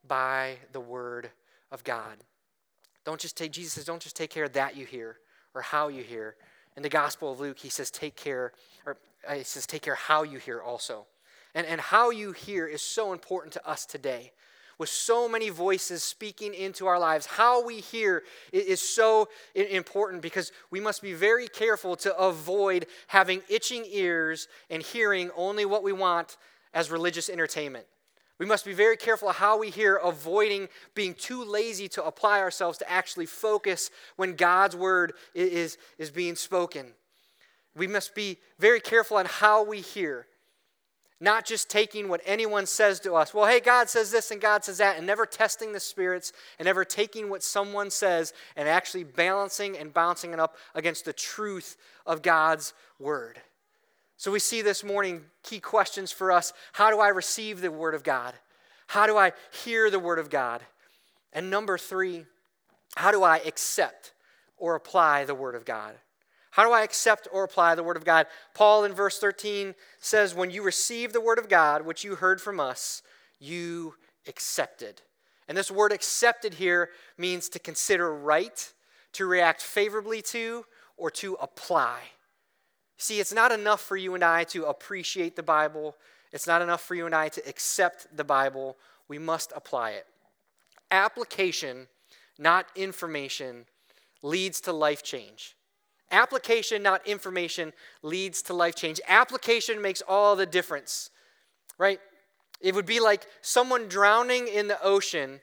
by 0.08 0.56
the 0.72 0.80
word 0.80 1.32
of 1.70 1.84
God. 1.84 2.16
Don't 3.04 3.20
just 3.20 3.36
take, 3.36 3.52
Jesus 3.52 3.74
says, 3.74 3.84
don't 3.84 4.02
just 4.02 4.16
take 4.16 4.30
care 4.30 4.46
of 4.46 4.54
that 4.54 4.78
you 4.78 4.86
hear 4.86 5.18
or 5.54 5.62
how 5.62 5.90
you 5.90 6.02
hear, 6.02 6.38
in 6.76 6.84
the 6.84 6.90
Gospel 6.90 7.32
of 7.32 7.40
Luke, 7.40 7.60
he 7.60 7.70
says, 7.70 7.92
take 7.92 8.16
care, 8.16 8.54
or 8.86 8.98
uh, 9.28 9.36
he 9.36 9.44
says, 9.44 9.66
take 9.66 9.82
care 9.82 9.96
how 9.96 10.24
you 10.24 10.38
hear 10.38 10.62
also. 10.62 11.06
And, 11.54 11.68
and 11.68 11.82
how 11.82 12.12
you 12.12 12.32
hear 12.32 12.66
is 12.66 12.82
so 12.82 13.12
important 13.12 13.54
to 13.54 13.68
us 13.68 13.86
today. 13.86 14.32
With 14.78 14.90
so 14.90 15.30
many 15.30 15.50
voices 15.50 16.02
speaking 16.02 16.56
into 16.56 16.88
our 16.88 16.98
lives, 16.98 17.28
how 17.28 17.64
we 17.64 17.82
hear 17.82 18.24
is 18.52 18.82
so 18.82 19.28
important 19.54 20.24
because 20.24 20.52
we 20.72 20.80
must 20.80 21.04
be 21.04 21.14
very 21.14 21.48
careful 21.48 21.96
to 21.98 22.18
avoid 22.18 22.88
having 23.08 23.44
itching 23.48 23.86
ears 23.92 24.48
and 24.72 24.82
hearing 24.82 25.30
only 25.36 25.66
what 25.66 25.84
we 25.84 25.94
want 25.94 26.38
as 26.74 26.90
religious 26.90 27.30
entertainment. 27.30 27.86
We 28.42 28.48
must 28.48 28.66
be 28.66 28.74
very 28.74 28.98
careful 28.98 29.30
how 29.30 29.60
we 29.60 29.70
hear, 29.70 29.98
avoiding 29.98 30.68
being 30.96 31.14
too 31.14 31.44
lazy 31.44 31.88
to 31.90 32.04
apply 32.04 32.40
ourselves 32.40 32.80
to 32.80 32.92
actually 32.92 33.28
focus 33.28 33.92
when 34.16 34.36
God's 34.36 34.76
word 34.76 35.14
is, 35.36 35.78
is 36.00 36.10
being 36.10 36.36
spoken. 36.36 36.88
We 37.76 37.86
must 37.86 38.16
be 38.16 38.40
very 38.58 38.80
careful 38.80 39.18
on 39.18 39.28
how 39.28 39.64
we 39.64 39.80
hear, 39.80 40.26
not 41.20 41.46
just 41.46 41.70
taking 41.70 42.10
what 42.10 42.22
anyone 42.26 42.66
says 42.66 43.00
to 43.02 43.14
us. 43.14 43.32
Well, 43.32 43.46
hey, 43.46 43.60
God 43.60 43.92
says 43.92 44.10
this 44.10 44.32
and 44.32 44.42
God 44.42 44.66
says 44.66 44.80
that, 44.80 44.98
and 44.98 45.06
never 45.06 45.28
testing 45.28 45.72
the 45.72 45.80
spirits 45.80 46.34
and 46.58 46.66
never 46.66 46.84
taking 46.84 47.30
what 47.30 47.44
someone 47.44 47.92
says 47.92 48.34
and 48.56 48.68
actually 48.68 49.04
balancing 49.04 49.78
and 49.78 49.94
bouncing 49.94 50.34
it 50.34 50.40
up 50.40 50.56
against 50.74 51.06
the 51.06 51.14
truth 51.14 51.78
of 52.08 52.24
God's 52.24 52.74
word. 52.98 53.40
So 54.22 54.32
we 54.32 54.38
see 54.38 54.62
this 54.62 54.84
morning 54.84 55.24
key 55.42 55.60
questions 55.60 56.12
for 56.12 56.32
us. 56.32 56.54
How 56.74 56.92
do 56.92 57.00
I 57.00 57.08
receive 57.08 57.60
the 57.60 57.72
Word 57.72 57.96
of 57.96 58.04
God? 58.04 58.36
How 58.86 59.08
do 59.08 59.18
I 59.18 59.32
hear 59.64 59.90
the 59.90 59.98
Word 59.98 60.20
of 60.20 60.30
God? 60.30 60.62
And 61.34 61.50
number 61.50 61.76
three, 61.76 62.28
how 62.96 63.10
do 63.12 63.24
I 63.24 63.38
accept 63.38 64.14
or 64.60 64.76
apply 64.76 65.26
the 65.26 65.34
Word 65.34 65.56
of 65.56 65.66
God? 65.66 65.96
How 66.52 66.64
do 66.64 66.72
I 66.72 66.84
accept 66.84 67.28
or 67.32 67.44
apply 67.44 67.74
the 67.74 67.82
Word 67.82 67.98
of 67.98 68.06
God? 68.06 68.28
Paul 68.54 68.84
in 68.84 68.94
verse 68.94 69.18
13 69.18 69.74
says, 70.00 70.36
When 70.36 70.52
you 70.52 70.62
receive 70.62 71.14
the 71.14 71.20
Word 71.20 71.40
of 71.40 71.50
God, 71.50 71.84
which 71.84 72.04
you 72.04 72.14
heard 72.14 72.40
from 72.40 72.60
us, 72.60 73.02
you 73.40 73.96
accepted. 74.28 75.02
And 75.48 75.58
this 75.58 75.72
word 75.72 75.92
accepted 75.92 76.54
here 76.54 76.92
means 77.18 77.50
to 77.50 77.58
consider 77.58 78.14
right, 78.14 78.72
to 79.14 79.26
react 79.26 79.64
favorably 79.64 80.22
to, 80.22 80.66
or 80.96 81.10
to 81.10 81.38
apply. 81.42 82.02
See, 83.02 83.20
it's 83.20 83.34
not 83.34 83.52
enough 83.52 83.82
for 83.82 83.98
you 83.98 84.14
and 84.14 84.24
I 84.24 84.44
to 84.44 84.66
appreciate 84.66 85.36
the 85.36 85.42
Bible. 85.42 85.96
It's 86.32 86.46
not 86.46 86.62
enough 86.62 86.84
for 86.84 86.94
you 86.94 87.08
and 87.08 87.16
I 87.16 87.30
to 87.30 87.42
accept 87.50 88.06
the 88.16 88.24
Bible. 88.24 88.78
We 89.08 89.18
must 89.18 89.52
apply 89.56 89.94
it. 89.94 90.06
Application, 90.92 91.88
not 92.38 92.68
information, 92.76 93.66
leads 94.22 94.62
to 94.62 94.72
life 94.72 95.02
change. 95.02 95.56
Application, 96.12 96.84
not 96.84 97.08
information, 97.08 97.74
leads 98.04 98.44
to 98.44 98.54
life 98.54 98.76
change. 98.76 99.02
Application 99.08 99.82
makes 99.82 100.04
all 100.08 100.36
the 100.36 100.46
difference, 100.46 101.10
right? 101.80 102.00
It 102.62 102.76
would 102.76 102.86
be 102.86 103.00
like 103.00 103.26
someone 103.42 103.88
drowning 103.88 104.48
in 104.48 104.68
the 104.68 104.80
ocean 104.80 105.42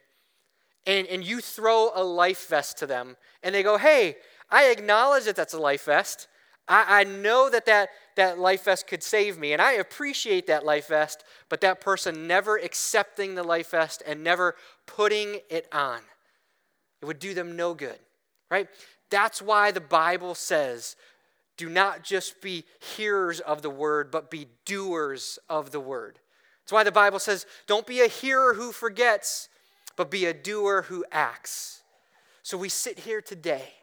and, 0.86 1.08
and 1.08 1.24
you 1.24 1.40
throw 1.40 1.90
a 1.92 2.04
life 2.04 2.46
vest 2.46 2.78
to 2.78 2.86
them 2.86 3.16
and 3.42 3.52
they 3.52 3.64
go, 3.64 3.78
hey, 3.78 4.14
I 4.48 4.66
acknowledge 4.66 5.24
that 5.24 5.34
that's 5.34 5.54
a 5.54 5.58
life 5.58 5.86
vest. 5.86 6.28
I, 6.68 7.00
I 7.00 7.04
know 7.04 7.50
that, 7.50 7.66
that 7.66 7.90
that 8.18 8.36
life 8.36 8.64
vest 8.64 8.88
could 8.88 9.04
save 9.04 9.38
me. 9.38 9.52
And 9.52 9.62
I 9.62 9.74
appreciate 9.74 10.48
that 10.48 10.64
life 10.64 10.88
vest, 10.88 11.22
but 11.48 11.60
that 11.60 11.80
person 11.80 12.26
never 12.26 12.56
accepting 12.56 13.36
the 13.36 13.44
life 13.44 13.70
vest 13.70 14.02
and 14.04 14.24
never 14.24 14.56
putting 14.86 15.38
it 15.48 15.68
on. 15.72 16.00
It 17.00 17.04
would 17.04 17.20
do 17.20 17.32
them 17.32 17.54
no 17.54 17.74
good, 17.74 17.98
right? 18.50 18.66
That's 19.08 19.40
why 19.40 19.70
the 19.70 19.80
Bible 19.80 20.34
says 20.34 20.96
do 21.56 21.68
not 21.68 22.02
just 22.02 22.40
be 22.40 22.64
hearers 22.96 23.38
of 23.38 23.62
the 23.62 23.70
word, 23.70 24.10
but 24.10 24.30
be 24.30 24.48
doers 24.64 25.38
of 25.48 25.70
the 25.70 25.80
word. 25.80 26.18
That's 26.64 26.72
why 26.72 26.82
the 26.82 26.92
Bible 26.92 27.20
says 27.20 27.46
don't 27.68 27.86
be 27.86 28.00
a 28.00 28.08
hearer 28.08 28.54
who 28.54 28.72
forgets, 28.72 29.48
but 29.94 30.10
be 30.10 30.26
a 30.26 30.34
doer 30.34 30.82
who 30.88 31.04
acts. 31.12 31.82
So 32.42 32.58
we 32.58 32.68
sit 32.68 32.98
here 32.98 33.20
today, 33.20 33.74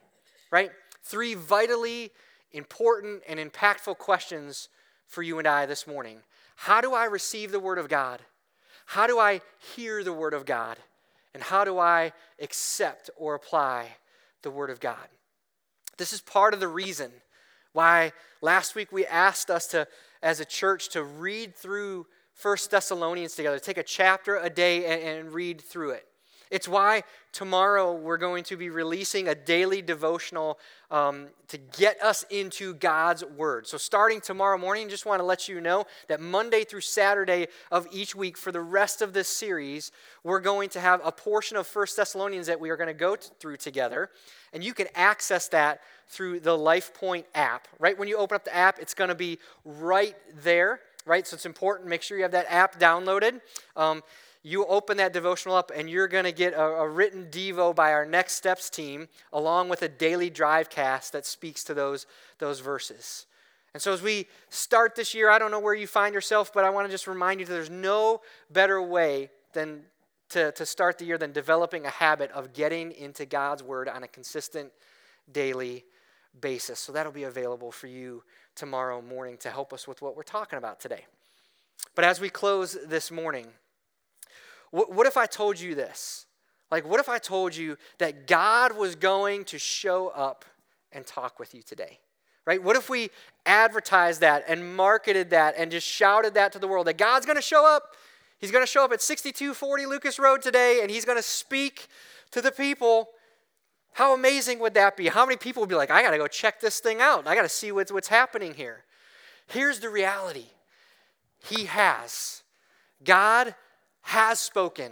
right? 0.52 0.72
Three 1.04 1.36
vitally 1.36 2.12
important 2.56 3.22
and 3.28 3.40
impactful 3.40 3.98
questions 3.98 4.70
for 5.08 5.22
you 5.22 5.38
and 5.40 5.48
I 5.48 5.66
this 5.66 5.86
morning. 5.86 6.20
How 6.56 6.82
do 6.82 6.94
I 6.94 7.06
receive 7.06 7.52
the 7.52 7.60
Word 7.60 7.78
of 7.78 7.90
God? 7.90 8.22
How 8.86 9.08
do 9.08 9.20
I 9.20 9.42
hear 9.76 10.04
the 10.04 10.14
Word 10.14 10.34
of 10.34 10.46
God? 10.46 10.78
And 11.34 11.44
how 11.44 11.66
do 11.66 11.78
I 11.80 12.14
accept 12.40 13.10
or 13.18 13.36
apply 13.36 13.98
the 14.42 14.52
Word 14.52 14.70
of 14.70 14.80
God? 14.80 15.08
This 15.98 16.14
is 16.14 16.22
part 16.22 16.54
of 16.54 16.60
the 16.60 16.68
reason 16.68 17.12
why 17.74 18.14
last 18.42 18.74
week 18.74 18.92
we 18.92 19.06
asked 19.06 19.50
us 19.50 19.68
to, 19.68 19.88
as 20.24 20.40
a 20.40 20.46
church, 20.46 20.90
to 20.90 21.04
read 21.04 21.56
through 21.56 22.08
First 22.34 22.72
Thessalonians 22.72 23.36
together, 23.36 23.60
take 23.60 23.78
a 23.78 23.84
chapter 23.84 24.38
a 24.38 24.50
day 24.50 24.86
and, 24.86 25.20
and 25.20 25.34
read 25.34 25.62
through 25.62 25.92
it. 25.92 26.06
It's 26.52 26.68
why 26.68 27.04
tomorrow 27.32 27.94
we're 27.94 28.18
going 28.18 28.44
to 28.46 28.58
be 28.58 28.70
releasing 28.70 29.28
a 29.28 29.36
daily 29.36 29.82
devotional 29.82 30.60
um, 30.92 31.28
to 31.48 31.58
get 31.58 32.02
us 32.02 32.24
into 32.30 32.74
God's 32.74 33.24
Word. 33.24 33.68
So, 33.68 33.78
starting 33.78 34.22
tomorrow 34.22 34.58
morning, 34.58 34.88
just 34.90 35.06
want 35.06 35.20
to 35.20 35.26
let 35.26 35.48
you 35.48 35.60
know 35.60 35.86
that 36.08 36.22
Monday 36.22 36.64
through 36.64 36.82
Saturday 36.82 37.48
of 37.72 37.88
each 37.92 38.16
week 38.16 38.38
for 38.38 38.52
the 38.52 38.62
rest 38.62 39.02
of 39.02 39.14
this 39.14 39.28
series, 39.28 39.92
we're 40.24 40.40
going 40.40 40.70
to 40.70 40.80
have 40.80 41.02
a 41.04 41.12
portion 41.12 41.58
of 41.58 41.68
First 41.68 41.98
Thessalonians 41.98 42.48
that 42.48 42.60
we 42.60 42.70
are 42.70 42.78
going 42.78 42.88
to 42.88 42.94
go 42.94 43.16
t- 43.16 43.30
through 43.40 43.58
together. 43.58 44.10
And 44.54 44.64
you 44.64 44.74
can 44.74 44.88
access 44.96 45.48
that 45.50 45.82
through 46.08 46.40
the 46.40 46.58
LifePoint 46.58 47.26
app. 47.34 47.68
Right 47.80 47.98
when 47.98 48.08
you 48.08 48.18
open 48.18 48.36
up 48.36 48.46
the 48.46 48.56
app, 48.56 48.80
it's 48.80 48.94
going 48.94 49.10
to 49.10 49.16
be 49.16 49.40
right 49.66 50.16
there 50.42 50.80
right? 51.06 51.28
So 51.28 51.36
it's 51.36 51.46
important. 51.46 51.88
Make 51.88 52.02
sure 52.02 52.18
you 52.18 52.24
have 52.24 52.32
that 52.32 52.48
app 52.50 52.80
downloaded. 52.80 53.42
Um, 53.76 54.04
you 54.46 54.64
open 54.68 54.98
that 54.98 55.12
devotional 55.12 55.56
up 55.56 55.72
and 55.76 55.90
you're 55.90 56.08
going 56.08 56.24
to 56.24 56.32
get 56.32 56.54
a, 56.54 56.62
a, 56.62 56.88
written 56.88 57.26
devo 57.32 57.76
by 57.76 57.92
our 57.92 58.06
next 58.06 58.34
steps 58.34 58.70
team 58.70 59.08
along 59.34 59.70
with 59.70 59.82
a 59.82 59.90
daily 59.90 60.30
drive 60.30 60.70
cast 60.70 61.14
that 61.14 61.26
speaks 61.26 61.64
to 61.64 61.74
those, 61.74 62.06
those 62.38 62.60
verses. 62.60 63.26
And 63.74 63.82
so 63.82 63.92
as 63.92 64.04
we 64.04 64.28
start 64.50 64.96
this 64.96 65.16
year 65.16 65.32
i 65.32 65.40
don't 65.40 65.52
know 65.52 65.60
where 65.60 65.74
you 65.74 65.88
find 65.88 66.14
yourself 66.14 66.54
but 66.54 66.64
i 66.64 66.70
want 66.70 66.88
to 66.88 66.92
just 66.92 67.08
remind 67.08 67.40
you 67.40 67.46
that 67.46 67.52
there's 67.52 67.70
no 67.70 68.22
better 68.50 68.82
way 68.82 69.32
than 69.54 69.82
to, 70.30 70.52
to 70.54 70.66
start 70.66 70.98
the 70.98 71.06
year 71.06 71.18
than 71.18 71.32
developing 71.32 71.86
a 71.86 71.90
habit 71.90 72.32
of 72.32 72.54
getting 72.54 72.92
into 72.92 73.26
god's 73.26 73.64
word 73.64 73.90
on 73.90 74.04
a 74.04 74.08
consistent 74.08 74.72
daily 75.32 75.84
basis. 76.40 76.80
So 76.80 76.92
that'll 76.92 77.12
be 77.12 77.24
available 77.24 77.72
for 77.72 77.88
you 77.88 78.24
tomorrow 78.56 79.02
morning 79.02 79.38
to 79.38 79.50
help 79.50 79.74
us 79.74 79.88
with 79.88 80.02
what 80.02 80.16
we're 80.16 80.24
talking 80.24 80.58
about 80.58 80.80
today. 80.80 81.06
But 81.96 82.06
as 82.06 82.20
we 82.20 82.30
close 82.30 82.78
this 82.88 83.12
morning 83.12 83.48
what, 84.72 84.92
what 84.92 85.08
if 85.08 85.18
I 85.18 85.26
told 85.26 85.60
you 85.60 85.76
this? 85.76 86.26
Like, 86.72 86.88
what 86.88 87.00
if 87.00 87.10
I 87.10 87.20
told 87.20 87.56
you 87.56 87.78
that 88.00 88.28
God 88.28 88.76
was 88.76 88.96
going 88.96 89.46
to 89.46 89.60
show 89.60 90.10
up 90.10 90.46
and 90.92 91.06
talk 91.06 91.40
with 91.40 91.54
you 91.54 91.62
today? 91.62 92.00
Right? 92.46 92.62
What 92.62 92.76
if 92.76 92.90
we 92.90 93.10
advertised 93.46 94.22
that 94.22 94.46
and 94.48 94.76
marketed 94.76 95.32
that 95.32 95.56
and 95.58 95.72
just 95.72 95.88
shouted 95.88 96.36
that 96.36 96.52
to 96.54 96.60
the 96.60 96.68
world 96.68 96.88
that 96.88 96.98
God's 96.98 97.26
going 97.26 97.38
to 97.38 97.42
show 97.42 97.66
up? 97.66 97.96
He's 98.38 98.52
going 98.52 98.64
to 98.64 98.72
show 98.72 98.84
up 98.84 98.92
at 98.92 99.02
6240 99.02 99.86
Lucas 99.86 100.20
Road 100.20 100.42
today 100.42 100.80
and 100.82 100.92
he's 100.92 101.06
going 101.06 101.18
to 101.18 101.24
speak 101.24 101.88
to 102.32 102.42
the 102.42 102.52
people. 102.52 103.10
How 103.94 104.14
amazing 104.14 104.60
would 104.60 104.74
that 104.74 104.98
be? 104.98 105.08
How 105.08 105.26
many 105.26 105.38
people 105.38 105.62
would 105.62 105.70
be 105.70 105.76
like, 105.76 105.90
I 105.90 106.02
got 106.02 106.12
to 106.12 106.18
go 106.18 106.28
check 106.28 106.60
this 106.60 106.80
thing 106.80 107.00
out. 107.02 107.28
I 107.28 107.34
got 107.34 107.44
to 107.44 107.50
see 107.50 107.72
what's, 107.72 107.92
what's 107.92 108.10
happening 108.10 108.54
here. 108.54 108.84
Here's 109.48 109.80
the 109.80 109.90
reality 109.90 110.48
He 111.40 111.66
has. 111.66 112.44
God 113.04 113.56
has 114.06 114.40
spoken, 114.40 114.92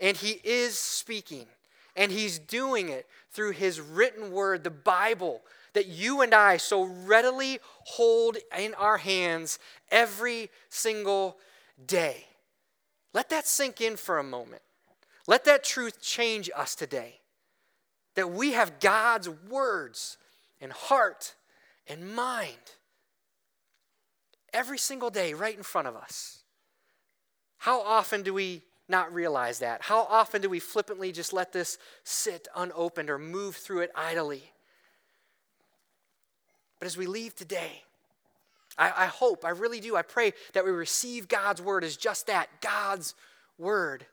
and 0.00 0.16
He 0.16 0.40
is 0.42 0.78
speaking, 0.78 1.46
and 1.96 2.10
He's 2.10 2.38
doing 2.38 2.88
it 2.88 3.06
through 3.30 3.52
His 3.52 3.80
written 3.80 4.32
word, 4.32 4.64
the 4.64 4.70
Bible, 4.70 5.40
that 5.72 5.86
you 5.86 6.20
and 6.20 6.34
I 6.34 6.56
so 6.56 6.82
readily 6.82 7.60
hold 7.84 8.38
in 8.58 8.74
our 8.74 8.98
hands 8.98 9.60
every 9.90 10.50
single 10.68 11.38
day. 11.86 12.26
Let 13.14 13.30
that 13.30 13.46
sink 13.46 13.80
in 13.80 13.96
for 13.96 14.18
a 14.18 14.24
moment. 14.24 14.62
Let 15.28 15.44
that 15.44 15.62
truth 15.62 16.02
change 16.02 16.50
us 16.56 16.74
today. 16.74 17.20
That 18.16 18.32
we 18.32 18.52
have 18.52 18.80
God's 18.80 19.28
words 19.28 20.18
and 20.60 20.72
heart 20.72 21.36
and 21.86 22.14
mind 22.14 22.74
every 24.52 24.78
single 24.78 25.10
day 25.10 25.34
right 25.34 25.56
in 25.56 25.62
front 25.62 25.86
of 25.86 25.94
us. 25.94 26.39
How 27.60 27.82
often 27.82 28.22
do 28.22 28.32
we 28.32 28.62
not 28.88 29.12
realize 29.12 29.58
that? 29.58 29.82
How 29.82 30.06
often 30.08 30.40
do 30.40 30.48
we 30.48 30.60
flippantly 30.60 31.12
just 31.12 31.34
let 31.34 31.52
this 31.52 31.76
sit 32.04 32.48
unopened 32.56 33.10
or 33.10 33.18
move 33.18 33.54
through 33.54 33.80
it 33.80 33.90
idly? 33.94 34.42
But 36.78 36.86
as 36.86 36.96
we 36.96 37.06
leave 37.06 37.36
today, 37.36 37.82
I, 38.78 38.92
I, 38.96 39.06
hope, 39.06 39.44
I 39.44 39.50
really 39.50 39.78
do, 39.78 39.94
I 39.94 40.00
pray 40.00 40.32
that 40.54 40.64
we 40.64 40.70
receive 40.70 41.28
God's 41.28 41.60
word 41.60 41.84
as 41.84 41.98
just 41.98 42.28
that 42.28 42.48
God's 42.62 43.14
word. 43.58 44.06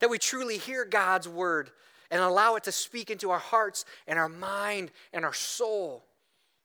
That 0.00 0.10
we 0.10 0.18
truly 0.18 0.58
hear 0.58 0.84
God's 0.84 1.28
word 1.28 1.70
and 2.10 2.20
allow 2.20 2.56
it 2.56 2.64
to 2.64 2.72
speak 2.72 3.10
into 3.10 3.30
our 3.30 3.38
hearts 3.38 3.84
and 4.08 4.18
our 4.18 4.28
mind 4.28 4.90
and 5.12 5.24
our 5.24 5.34
soul. 5.34 6.02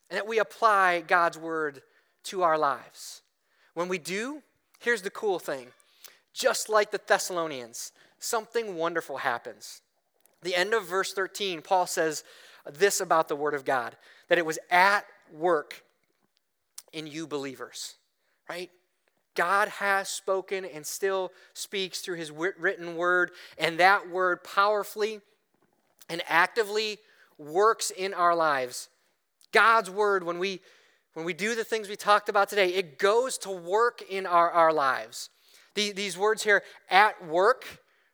And 0.10 0.18
that 0.18 0.26
we 0.26 0.40
apply 0.40 1.02
God's 1.02 1.38
word 1.38 1.84
to 2.24 2.42
our 2.42 2.58
lives. 2.58 3.22
When 3.76 3.88
we 3.88 4.00
do, 4.00 4.42
here's 4.80 5.04
the 5.04 5.12
cool 5.12 5.38
thing 5.38 5.68
just 6.34 6.70
like 6.70 6.92
the 6.92 7.02
Thessalonians, 7.06 7.92
something 8.20 8.76
wonderful 8.76 9.18
happens. 9.18 9.82
The 10.42 10.56
end 10.56 10.74
of 10.74 10.88
verse 10.88 11.14
13, 11.14 11.62
Paul 11.62 11.88
says 11.88 12.24
this 12.72 13.00
about 13.00 13.28
the 13.28 13.36
Word 13.36 13.54
of 13.54 13.66
God 13.66 13.96
that 14.30 14.38
it 14.38 14.46
was 14.46 14.60
at 14.72 15.06
work 15.32 15.84
in 16.92 17.08
you 17.08 17.28
believers, 17.28 17.96
right? 18.50 18.72
God 19.36 19.68
has 19.68 20.10
spoken 20.10 20.64
and 20.64 20.86
still 20.86 21.32
speaks 21.54 22.02
through 22.02 22.18
his 22.18 22.32
written 22.32 22.96
word, 22.96 23.32
and 23.58 23.80
that 23.80 24.10
word 24.10 24.44
powerfully 24.44 25.22
and 26.10 26.22
actively 26.28 27.00
works 27.38 27.92
in 27.92 28.14
our 28.14 28.36
lives. 28.36 28.90
God's 29.52 29.90
word, 29.90 30.24
when 30.24 30.40
we 30.40 30.62
when 31.14 31.26
we 31.28 31.34
do 31.34 31.54
the 31.54 31.64
things 31.64 31.90
we 31.90 31.96
talked 31.96 32.28
about 32.28 32.50
today, 32.50 32.70
it 32.74 32.98
goes 32.98 33.38
to 33.40 33.52
work 33.52 34.02
in 34.10 34.26
our, 34.26 34.50
our 34.50 34.74
lives. 34.74 35.30
The, 35.76 35.92
these 35.92 36.18
words 36.18 36.44
here, 36.44 36.64
at 36.90 37.26
work, 37.26 37.66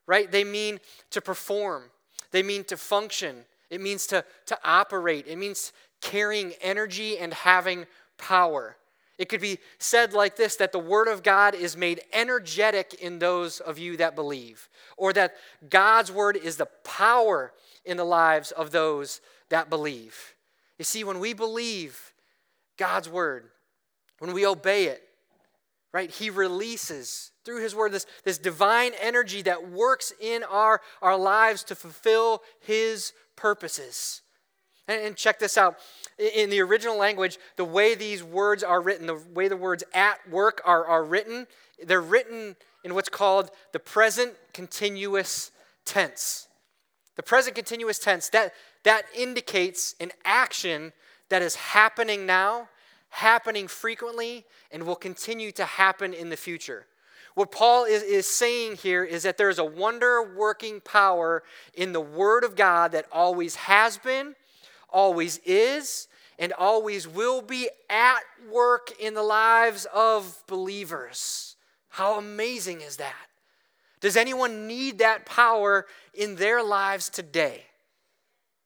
right, 0.07 0.31
they 0.31 0.43
mean 0.43 0.79
to 1.11 1.21
perform, 1.21 1.83
they 2.31 2.43
mean 2.43 2.63
to 2.65 2.77
function, 2.77 3.45
it 3.69 3.81
means 3.81 4.07
to, 4.07 4.23
to 4.47 4.57
operate, 4.63 5.27
it 5.27 5.37
means 5.37 5.73
carrying 6.01 6.53
energy 6.61 7.17
and 7.17 7.33
having 7.33 7.85
power. 8.17 8.75
It 9.17 9.27
could 9.27 9.41
be 9.41 9.59
said 9.79 10.13
like 10.13 10.37
this 10.37 10.55
that 10.55 10.71
the 10.71 10.79
Word 10.79 11.09
of 11.09 11.23
God 11.23 11.53
is 11.53 11.75
made 11.75 12.01
energetic 12.13 12.93
in 12.95 13.19
those 13.19 13.59
of 13.59 13.77
you 13.77 13.97
that 13.97 14.15
believe, 14.15 14.69
or 14.95 15.11
that 15.13 15.35
God's 15.69 16.11
Word 16.11 16.37
is 16.37 16.55
the 16.55 16.67
power 16.83 17.51
in 17.83 17.97
the 17.97 18.05
lives 18.05 18.51
of 18.51 18.71
those 18.71 19.19
that 19.49 19.69
believe. 19.69 20.35
You 20.77 20.85
see, 20.85 21.03
when 21.03 21.19
we 21.19 21.33
believe 21.33 22.13
God's 22.77 23.09
Word, 23.09 23.49
when 24.19 24.31
we 24.31 24.45
obey 24.45 24.85
it, 24.85 25.03
right, 25.91 26.09
He 26.09 26.29
releases 26.29 27.31
through 27.49 27.63
His 27.63 27.73
Word, 27.73 27.91
this, 27.91 28.05
this 28.23 28.38
divine 28.38 28.91
energy 29.01 29.41
that 29.41 29.71
works 29.71 30.13
in 30.21 30.43
our, 30.43 30.81
our 31.01 31.17
lives 31.17 31.63
to 31.63 31.75
fulfill 31.75 32.43
His 32.59 33.12
purposes. 33.35 34.21
And, 34.88 35.01
and 35.01 35.15
check 35.15 35.39
this 35.39 35.57
out. 35.57 35.77
In 36.19 36.51
the 36.51 36.59
original 36.62 36.95
language, 36.95 37.39
the 37.55 37.65
way 37.65 37.95
these 37.95 38.23
words 38.23 38.63
are 38.63 38.79
written, 38.79 39.07
the 39.07 39.19
way 39.33 39.47
the 39.47 39.57
words 39.57 39.83
at 39.95 40.19
work 40.29 40.62
are, 40.63 40.85
are 40.85 41.03
written, 41.03 41.47
they're 41.83 42.01
written 42.01 42.55
in 42.83 42.93
what's 42.93 43.09
called 43.09 43.49
the 43.73 43.79
present 43.79 44.33
continuous 44.53 45.49
tense. 45.85 46.49
The 47.15 47.23
present 47.23 47.55
continuous 47.55 47.97
tense, 47.97 48.29
that, 48.29 48.53
that 48.83 49.05
indicates 49.17 49.95
an 49.99 50.12
action 50.23 50.93
that 51.29 51.41
is 51.41 51.55
happening 51.55 52.27
now, 52.27 52.69
happening 53.09 53.67
frequently, 53.67 54.45
and 54.71 54.83
will 54.83 54.95
continue 54.95 55.51
to 55.53 55.65
happen 55.65 56.13
in 56.13 56.29
the 56.29 56.38
future. 56.38 56.85
What 57.35 57.51
Paul 57.51 57.85
is, 57.85 58.03
is 58.03 58.27
saying 58.27 58.77
here 58.77 59.03
is 59.03 59.23
that 59.23 59.37
there's 59.37 59.59
a 59.59 59.65
wonder 59.65 60.35
working 60.35 60.81
power 60.81 61.43
in 61.73 61.93
the 61.93 62.01
Word 62.01 62.43
of 62.43 62.55
God 62.55 62.91
that 62.91 63.05
always 63.11 63.55
has 63.55 63.97
been, 63.97 64.35
always 64.89 65.39
is, 65.45 66.07
and 66.37 66.53
always 66.53 67.07
will 67.07 67.41
be 67.41 67.69
at 67.89 68.21
work 68.51 68.91
in 68.99 69.13
the 69.13 69.23
lives 69.23 69.85
of 69.93 70.41
believers. 70.47 71.55
How 71.89 72.17
amazing 72.17 72.81
is 72.81 72.97
that? 72.97 73.27
Does 73.99 74.15
anyone 74.15 74.67
need 74.67 74.99
that 74.99 75.25
power 75.25 75.85
in 76.13 76.35
their 76.35 76.63
lives 76.63 77.09
today? 77.09 77.63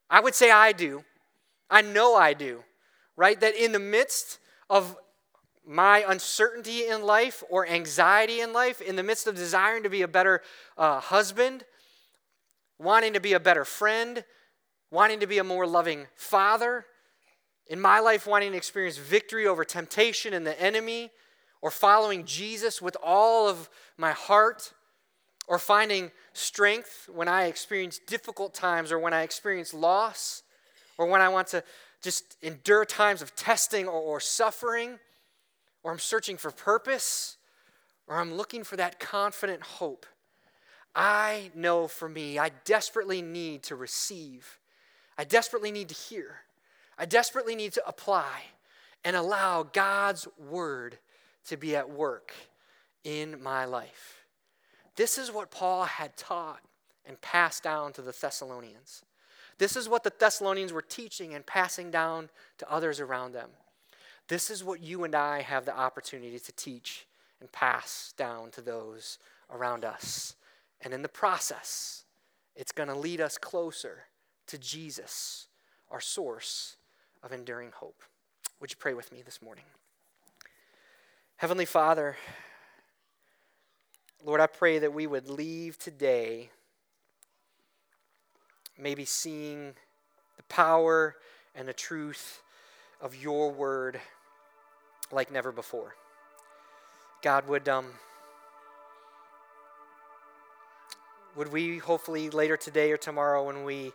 I 0.09 0.19
would 0.19 0.35
say 0.35 0.51
I 0.51 0.71
do. 0.71 1.03
I 1.69 1.81
know 1.81 2.15
I 2.15 2.33
do, 2.33 2.63
right? 3.17 3.39
That 3.39 3.55
in 3.55 3.71
the 3.71 3.79
midst 3.79 4.37
of 4.69 4.95
my 5.65 6.03
uncertainty 6.07 6.87
in 6.87 7.03
life 7.03 7.43
or 7.49 7.67
anxiety 7.67 8.41
in 8.41 8.53
life, 8.53 8.81
in 8.81 8.95
the 8.95 9.03
midst 9.03 9.27
of 9.27 9.35
desiring 9.35 9.83
to 9.83 9.89
be 9.89 10.01
a 10.01 10.07
better 10.07 10.41
uh, 10.77 10.99
husband, 10.99 11.63
wanting 12.77 13.13
to 13.13 13.19
be 13.19 13.33
a 13.33 13.39
better 13.39 13.65
friend, 13.65 14.25
wanting 14.91 15.19
to 15.19 15.27
be 15.27 15.37
a 15.37 15.43
more 15.43 15.65
loving 15.65 16.07
father, 16.15 16.85
in 17.67 17.79
my 17.79 17.99
life, 17.99 18.27
wanting 18.27 18.51
to 18.51 18.57
experience 18.57 18.97
victory 18.97 19.47
over 19.47 19.63
temptation 19.63 20.33
and 20.33 20.45
the 20.45 20.59
enemy, 20.61 21.11
or 21.61 21.71
following 21.71 22.25
Jesus 22.25 22.81
with 22.81 22.97
all 23.01 23.47
of 23.47 23.69
my 23.97 24.11
heart, 24.11 24.73
or 25.47 25.57
finding 25.57 26.11
strength 26.33 27.09
when 27.13 27.27
I 27.27 27.45
experience 27.45 27.99
difficult 28.05 28.53
times, 28.53 28.91
or 28.91 28.99
when 28.99 29.13
I 29.13 29.23
experience 29.23 29.73
loss, 29.73 30.43
or 30.97 31.05
when 31.05 31.21
I 31.21 31.29
want 31.29 31.47
to 31.47 31.63
just 32.01 32.35
endure 32.41 32.83
times 32.83 33.21
of 33.21 33.33
testing 33.35 33.87
or, 33.87 33.93
or 33.93 34.19
suffering, 34.19 34.99
or 35.83 35.91
I'm 35.91 35.99
searching 35.99 36.37
for 36.37 36.51
purpose, 36.51 37.37
or 38.07 38.17
I'm 38.17 38.33
looking 38.33 38.63
for 38.63 38.75
that 38.77 38.99
confident 38.99 39.61
hope. 39.61 40.05
I 40.95 41.51
know 41.55 41.87
for 41.87 42.07
me, 42.07 42.39
I 42.39 42.49
desperately 42.65 43.21
need 43.21 43.63
to 43.63 43.75
receive. 43.75 44.59
I 45.17 45.23
desperately 45.23 45.71
need 45.71 45.89
to 45.89 45.95
hear. 45.95 46.37
I 46.97 47.05
desperately 47.05 47.55
need 47.55 47.73
to 47.73 47.87
apply 47.87 48.43
and 49.03 49.15
allow 49.15 49.63
God's 49.63 50.27
word 50.37 50.97
to 51.45 51.57
be 51.57 51.75
at 51.75 51.89
work 51.89 52.33
in 53.03 53.41
my 53.41 53.65
life. 53.65 54.25
This 54.95 55.17
is 55.17 55.31
what 55.31 55.51
Paul 55.51 55.85
had 55.85 56.15
taught 56.15 56.61
and 57.05 57.19
passed 57.19 57.63
down 57.63 57.91
to 57.93 58.01
the 58.01 58.15
Thessalonians. 58.19 59.03
This 59.57 59.75
is 59.75 59.89
what 59.89 60.03
the 60.03 60.13
Thessalonians 60.17 60.71
were 60.71 60.81
teaching 60.81 61.33
and 61.33 61.45
passing 61.45 61.91
down 61.91 62.29
to 62.59 62.71
others 62.71 62.99
around 62.99 63.33
them. 63.33 63.49
This 64.27 64.49
is 64.49 64.63
what 64.63 64.81
you 64.81 65.03
and 65.03 65.15
I 65.15 65.41
have 65.41 65.65
the 65.65 65.77
opportunity 65.77 66.39
to 66.39 66.51
teach 66.53 67.05
and 67.39 67.51
pass 67.51 68.13
down 68.17 68.51
to 68.51 68.61
those 68.61 69.19
around 69.51 69.83
us. 69.83 70.35
And 70.81 70.93
in 70.93 71.01
the 71.01 71.09
process, 71.09 72.03
it's 72.55 72.71
going 72.71 72.89
to 72.89 72.95
lead 72.95 73.19
us 73.19 73.37
closer 73.37 74.03
to 74.47 74.57
Jesus, 74.57 75.47
our 75.91 76.01
source 76.01 76.77
of 77.21 77.31
enduring 77.31 77.71
hope. 77.73 78.01
Would 78.59 78.71
you 78.71 78.77
pray 78.79 78.93
with 78.93 79.11
me 79.11 79.21
this 79.23 79.41
morning? 79.41 79.65
Heavenly 81.37 81.65
Father, 81.65 82.15
Lord, 84.23 84.39
I 84.39 84.47
pray 84.47 84.79
that 84.79 84.93
we 84.93 85.05
would 85.05 85.27
leave 85.27 85.77
today 85.77 86.49
maybe 88.77 89.05
seeing 89.05 89.73
the 90.37 90.43
power 90.43 91.15
and 91.55 91.67
the 91.67 91.73
truth 91.73 92.42
of 93.01 93.15
your 93.15 93.51
word 93.51 93.99
like 95.11 95.31
never 95.31 95.51
before. 95.51 95.95
God, 97.21 97.47
would, 97.47 97.69
um, 97.69 97.85
would 101.35 101.51
we 101.51 101.77
hopefully 101.77 102.29
later 102.29 102.57
today 102.57 102.91
or 102.91 102.97
tomorrow 102.97 103.45
when 103.45 103.63
we 103.63 103.93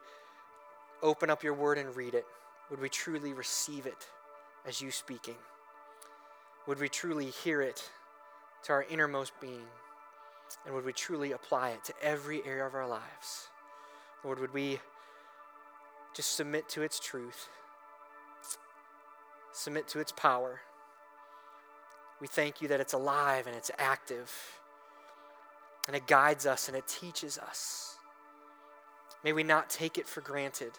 open 1.02 1.30
up 1.30 1.42
your 1.42 1.54
word 1.54 1.78
and 1.78 1.94
read 1.94 2.14
it, 2.14 2.26
would 2.70 2.80
we 2.80 2.88
truly 2.88 3.32
receive 3.32 3.87
it 3.87 4.08
as 4.66 4.80
you 4.80 4.90
speaking? 4.90 5.37
Would 6.66 6.80
we 6.80 6.88
truly 6.88 7.26
hear 7.26 7.62
it 7.62 7.88
to 8.64 8.72
our 8.72 8.84
innermost 8.90 9.32
being? 9.40 9.66
And 10.66 10.74
would 10.74 10.84
we 10.84 10.92
truly 10.92 11.32
apply 11.32 11.70
it 11.70 11.84
to 11.84 11.94
every 12.02 12.44
area 12.44 12.66
of 12.66 12.74
our 12.74 12.88
lives? 12.88 13.48
Lord, 14.24 14.40
would 14.40 14.52
we 14.52 14.80
just 16.14 16.34
submit 16.34 16.68
to 16.70 16.82
its 16.82 16.98
truth, 16.98 17.48
submit 19.52 19.88
to 19.88 20.00
its 20.00 20.12
power? 20.12 20.61
We 22.20 22.26
thank 22.26 22.61
you 22.61 22.68
that 22.68 22.80
it's 22.80 22.92
alive 22.92 23.46
and 23.46 23.54
it's 23.54 23.70
active, 23.78 24.32
and 25.87 25.94
it 25.94 26.06
guides 26.06 26.46
us 26.46 26.68
and 26.68 26.76
it 26.76 26.87
teaches 26.87 27.38
us. 27.38 27.96
May 29.24 29.32
we 29.32 29.42
not 29.42 29.70
take 29.70 29.98
it 29.98 30.06
for 30.06 30.20
granted. 30.20 30.72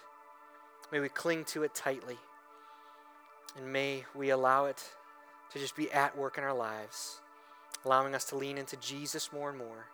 May 0.92 1.00
we 1.00 1.10
cling 1.10 1.46
to 1.46 1.64
it 1.64 1.76
tightly. 1.76 2.18
And 3.58 3.72
may 3.72 4.06
we 4.16 4.30
allow 4.30 4.66
it 4.66 4.84
to 5.52 5.60
just 5.60 5.76
be 5.76 5.92
at 5.92 6.18
work 6.18 6.38
in 6.38 6.44
our 6.44 6.54
lives, 6.54 7.20
allowing 7.84 8.16
us 8.16 8.26
to 8.26 8.38
lean 8.38 8.58
into 8.58 8.78
Jesus 8.78 9.34
more 9.34 9.50
and 9.50 9.58
more, 9.58 9.88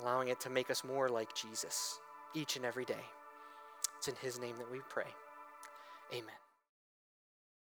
allowing 0.00 0.28
it 0.28 0.40
to 0.40 0.50
make 0.50 0.70
us 0.70 0.82
more 0.82 1.08
like 1.08 1.34
Jesus 1.34 1.98
each 2.34 2.56
and 2.56 2.64
every 2.64 2.84
day. 2.84 3.04
It's 3.98 4.08
in 4.08 4.14
His 4.20 4.40
name 4.40 4.56
that 4.58 4.70
we 4.70 4.80
pray. 4.88 5.10
Amen. 6.12 6.47